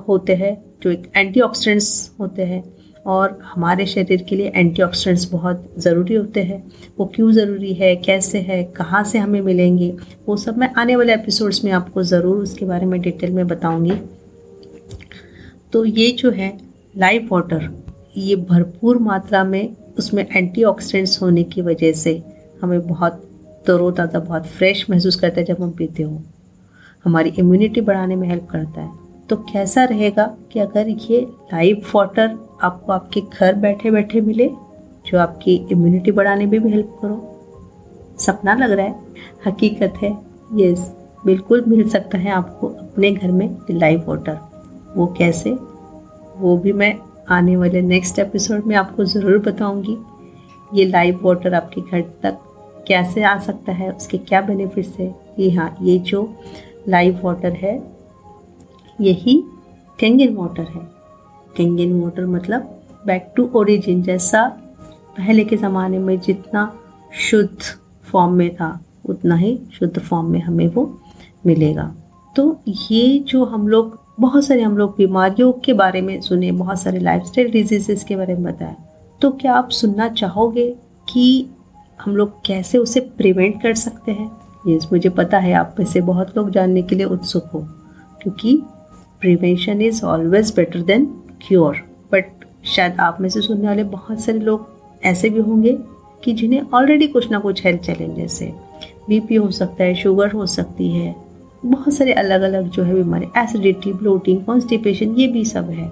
होते 0.08 0.34
हैं, 0.34 0.56
जो 0.82 0.90
एक 0.90 1.10
एंटीऑक्सीडेंट्स 1.16 2.10
होते 2.20 2.42
हैं 2.44 2.62
और 3.06 3.38
हमारे 3.44 3.86
शरीर 3.86 4.22
के 4.28 4.36
लिए 4.36 4.52
एंटीऑक्सीडेंट्स 4.54 5.30
बहुत 5.30 5.72
ज़रूरी 5.78 6.14
होते 6.14 6.42
हैं। 6.42 6.62
वो 6.98 7.06
क्यों 7.14 7.30
ज़रूरी 7.32 7.72
है, 7.74 7.94
कैसे 7.96 8.38
है, 8.40 8.62
कहाँ 8.76 9.02
से 9.04 9.18
हमें 9.18 9.40
मिलेंगे, 9.40 9.94
वो 10.26 10.36
सब 10.36 10.58
मैं 10.58 10.72
आने 10.74 10.96
वाले 10.96 11.14
एपिसोड्स 11.14 11.64
में 11.64 11.72
आपको 11.72 12.02
ज़रूर 12.04 12.36
उसके 12.38 12.64
बारे 12.66 12.86
में 12.86 13.00
डिटेल 13.00 13.32
में 13.32 13.46
बताऊँगी। 13.46 13.98
तो 15.72 15.84
ये 15.84 16.10
जो 16.12 16.30
है 16.30 16.56
लाइव 16.94 17.28
वाटर 17.32 17.68
ये 18.16 18.36
भरपूर 18.36 18.98
मात्रा 18.98 19.42
में 19.44 19.76
उसमें 19.98 20.26
एंटीऑक्सीडेंट्स 20.26 21.20
होने 21.22 21.42
की 21.44 21.62
वजह 21.62 21.92
से 21.92 22.22
हमें 22.66 22.86
बहुत 22.86 23.22
तरोताज़ा, 23.66 24.18
बहुत 24.18 24.46
फ्रेश 24.46 24.84
महसूस 24.90 25.16
करता 25.16 25.40
है 25.40 25.44
जब 25.46 25.62
हम 25.62 25.70
पीते 25.70 26.02
हो। 26.02 26.22
हमारी 27.04 27.30
इम्यूनिटी 27.38 27.80
बढ़ाने 27.80 28.16
में 28.16 28.28
हेल्प 28.28 28.46
करता 28.50 28.80
है। 28.80 28.90
तो 29.28 29.36
कैसा 29.36 29.84
रहेगा 29.84 30.24
कि 30.52 30.60
अगर 30.60 30.88
ये 30.88 31.20
लाइव 31.52 31.82
वाटर 31.94 32.36
आपको 32.62 32.92
आपके 32.92 33.20
घर 33.20 33.54
बैठे 33.54 33.90
बैठे 33.90 34.20
मिले, 34.20 34.48
जो 35.06 35.18
आपकी 35.18 35.54
इम्यूनिटी 35.72 36.12
बढ़ाने 36.12 36.46
में 36.46 36.60
भी 36.62 36.70
हेल्प 36.70 36.98
करो। 37.02 38.16
सपना 38.18 38.54
लग 38.54 38.70
रहा 38.70 38.86
है, 38.86 38.94
हकीकत 39.46 39.94
है 40.02 40.16
यस 40.54 40.90
बिल्कुल 41.26 41.64
मिल 41.68 41.88
सकता 41.88 42.18
है 42.18 42.30
आपको 42.30 42.68
अपने 42.68 43.10
घर 43.10 43.30
में 43.30 43.56
लाइव 43.70 44.04
वाटर 44.08 44.38
वो 44.96 45.06
कैसे? 45.18 45.50
वो 46.38 46.56
भी 46.56 46.72
मैं 46.72 46.94
आने 47.30 47.56
वाले 47.56 47.82
नेक्स्ट 47.82 48.18
एपिसोड 48.18 48.66
में 48.66 48.76
आपको 48.76 49.04
ज़रूर 49.04 49.38
बताऊँगी। 49.38 49.96
ये 50.74 50.84
लाइव 50.84 51.20
वाटर 51.22 51.54
आपके 51.54 51.80
घर 51.80 52.00
तक 52.22 52.38
कैसे 52.86 53.22
आ 53.22 53.38
सकता 53.38 53.72
है, 53.72 53.90
उसके 53.92 54.18
क्या 54.18 54.40
बेनिफिट्स 54.40 54.98
है? 54.98 55.14
ये 55.38 55.50
हाँ 55.50 55.76
ये 55.82 55.98
जो 55.98 56.34
लाइव 56.88 57.20
वाटर 57.24 57.52
है, 57.52 57.82
यही 59.00 59.42
कैंगन 59.98 60.34
वाटर 60.36 60.62
है। 60.62 60.80
कैंगन 61.56 62.00
वाटर 62.00 62.26
मतलब 62.26 62.72
बैक 63.06 63.32
टू 63.36 63.48
ओरिजिन 63.54 64.02
जैसा 64.02 64.46
पहले 65.16 65.44
के 65.44 65.56
ज़माने 65.56 65.98
में 65.98 66.18
जितना 66.20 66.72
शुद्ध 67.30 67.58
फॉर्म 68.10 68.32
में 68.32 68.54
था, 68.54 68.80
उतना 69.08 69.34
ही 69.34 69.58
शुद्ध 69.72 69.98
फॉर्म 69.98 70.26
में 70.26 70.40
हमें 70.40 70.66
वो 70.68 71.00
मिलेगा। 71.46 71.94
तो 72.36 72.60
ये 72.90 73.18
जो 73.18 73.44
हम 73.44 73.68
लोग, 73.68 73.98
बहुत 74.20 74.44
सारे 74.44 74.62
हम 74.62 74.76
लोग 74.78 74.94
बीमारियों 74.96 75.52
के 75.52 75.72
बारे 75.72 76.00
में 76.00 76.20
सुने, 76.20 76.52
बहुत 76.52 76.80
सारे 76.80 76.98
लाइफ 76.98 77.22
स्टाइल 77.22 77.50
डिजीजेस 77.50 78.04
के 78.04 78.16
बारे 78.16 78.34
में 78.34 78.44
बताया। 78.44 78.76
तो 79.20 79.30
क्या 79.30 79.54
आप 79.54 79.70
सुनना 79.70 80.08
चाहोगे 80.08 80.68
कि 81.08 81.46
हम 82.00 82.16
लोग 82.16 82.40
कैसे 82.46 82.78
उसे 82.78 83.00
प्रिवेंट 83.16 83.62
कर 83.62 83.74
सकते 83.74 84.12
हैं? 84.12 84.30
ये 84.66 84.78
मुझे 84.92 85.08
पता 85.08 85.38
है, 85.38 85.52
आप 85.52 85.74
में 85.78 85.86
से 85.86 86.00
बहुत 86.00 86.36
लोग 86.36 86.50
जानने 86.50 86.82
के 86.82 86.96
लिए 86.96 87.06
उत्सुक 87.06 87.50
हो, 87.54 87.60
क्योंकि 88.22 88.60
prevention 89.20 89.80
is 89.82 90.04
always 90.04 90.52
better 90.56 90.82
than 90.82 91.04
cure 91.46 91.76
but 92.12 92.44
शायद 92.66 93.00
आप 93.00 93.20
में 93.20 93.28
से 93.28 93.40
सुनने 93.40 93.66
वाले 93.66 93.84
बहुत 93.84 94.20
सारे 94.20 94.38
लोग 94.38 94.66
ऐसे 95.04 95.30
भी 95.30 95.40
होंगे 95.40 95.76
कि 96.22 96.32
जिन्हें 96.32 96.62
ऑलरेडी 96.74 97.06
कुछ 97.06 97.30
ना 97.30 97.38
कुछ 97.38 97.64
हेल्थ 97.64 97.80
चैलेंजेस 97.80 98.38
है 98.42 98.50
बीपी 99.08 99.34
हो 99.34 99.50
सकता 99.50 99.84
है 99.84 99.94
शुगर 99.94 100.32
हो 100.32 100.46
सकती 100.46 100.90
है, 100.90 101.14
बहुत 101.64 101.94
सारे 101.94 102.12
अलग 102.12 102.42
अलग 102.42 102.70
जो 102.70 102.82
है 102.82 102.94
बीमारी 102.94 103.26
एसिडिटी 103.36 103.92
ब्लोटिंग 103.92 104.44
कॉन्स्टिपेशन 104.44 105.14
ये 105.14 105.28
भी 105.28 105.44
सब 105.44 105.70
है। 105.70 105.90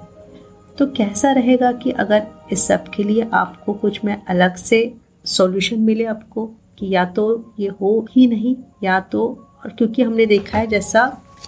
तो 0.78 0.86
कैसा 0.86 1.32
रहेगा 1.32 1.70
कि 1.72 1.90
अगर 1.92 2.26
इस 2.52 2.66
सब 2.66 2.88
के 2.88 3.02
लिए 3.02 3.28
आपको 3.32 3.72
कुछ 3.72 4.04
मैं 4.04 4.22
अलग 4.28 4.54
से 4.56 4.82
सॉल्यूशन 5.24 5.80
मिले 5.80 6.04
आपको 6.04 6.46
कि 6.78 6.88
या 6.94 7.04
तो 7.06 7.54
ये 7.58 7.68
हो 7.80 8.06
ही 8.10 8.26
नहीं, 8.26 8.56
या 8.84 9.00
तो 9.00 9.26
और 9.64 9.70
क्योंकि 9.70 10.02
हमने 10.02 10.26
देखा 10.26 10.58
है 10.58 10.66
जैसा 10.66 11.02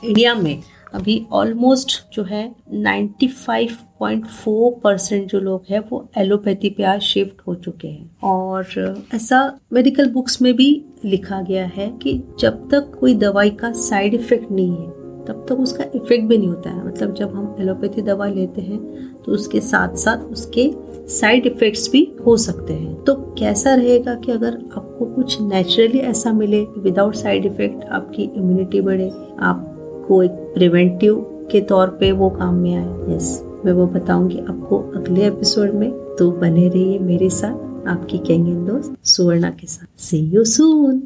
इंडिया 0.05 0.35
में 0.35 0.63
अभी 0.95 1.27
ऑलमोस्ट 1.33 1.91
जो 2.15 2.23
है 2.25 2.55
95.4 2.75 4.71
परसेंट 4.85 5.29
जो 5.31 5.41
लोग 5.41 5.65
हैं 5.71 5.81
वो 5.91 6.09
एलोपैथी 6.19 6.71
पे 6.71 6.83
आज 6.85 7.01
शिफ्ट 7.03 7.41
हो 7.47 7.55
चुके 7.55 7.89
हैं। 7.89 8.17
और 8.23 8.67
ऐसा 9.15 9.59
मेडिकल 9.73 10.11
बुक्स 10.11 10.41
में 10.43 10.55
भी 10.57 10.85
लिखा 11.05 11.41
गया 11.43 11.67
है 11.67 11.89
कि 12.03 12.23
जब 12.41 12.69
तक 12.71 12.93
कोई 13.01 13.15
दवाई 13.15 13.51
का 13.51 13.73
साइड 13.73 14.15
इफ़ेक्ट 14.15 14.51
नहीं 14.51 14.71
है, 14.71 14.89
तब 15.25 15.47
तक 15.49 15.61
उसका 15.61 15.85
इफ़ेक्ट 15.95 16.25
भी 16.25 16.39
नहीं 16.39 16.49
होता 16.49 16.71
है। 16.71 16.87
मतलब 16.87 17.15
जब 17.15 17.35
हम 17.35 17.57
एलोपैथी 17.61 18.03
दवा 18.03 18.27
लेते 18.27 18.61
हैं 18.61 18.79
तो 19.23 19.33
उसके 19.33 19.61
साथ 19.61 19.97
साथ 19.97 20.19
उसके 20.33 20.65
साइड 21.09 21.47
इफेक्ट्स 21.47 21.91
भी 21.93 22.17
हो 22.27 22.37
सकते 22.37 22.73
हैं। 22.73 22.95
तो 23.05 23.15
कैसा 23.39 23.75
रहेगा 23.75 24.15
कि 24.15 24.33
अगर 24.33 24.55
आपको 24.77 25.05
कुछ 25.05 25.41
नेचुरली 25.41 25.99
ऐसा 25.99 26.33
मिले 26.33 26.63
विदाउट 26.79 27.15
साइड 27.15 27.47
इफ़ेक्ट 27.47 27.85
आपकी 27.85 28.23
इम्यूनिटी 28.23 28.81
बढ़े, 28.81 29.11
आपको 29.41 30.23
एक 30.23 30.31
प्रिवेंटिव 30.31 31.15
के 31.53 31.61
तौर 31.61 31.89
पे 32.01 32.13
वो 32.13 32.31
काम 32.31 32.55
में 32.55 32.75
आए। 32.75 33.17
यस 33.17 33.43
मैं 33.65 33.73
वो 33.73 33.87
बताऊँगी 33.87 34.39
आपको 34.39 34.79
अगले 34.97 35.27
एपिसोड 35.27 35.75
में। 35.75 35.91
तो 36.19 36.31
बने 36.31 36.69
रहिए 36.69 36.99
मेरे 36.99 37.31
साथ, 37.31 37.89
आपकी 37.89 38.19
कैंगन 38.19 38.65
दोस्त 38.65 38.97
सुवर्णा 39.05 39.51
के 39.51 39.67
साथ। 39.67 40.01
सी 40.01 40.19
यू 40.19 40.45
सून 40.45 41.03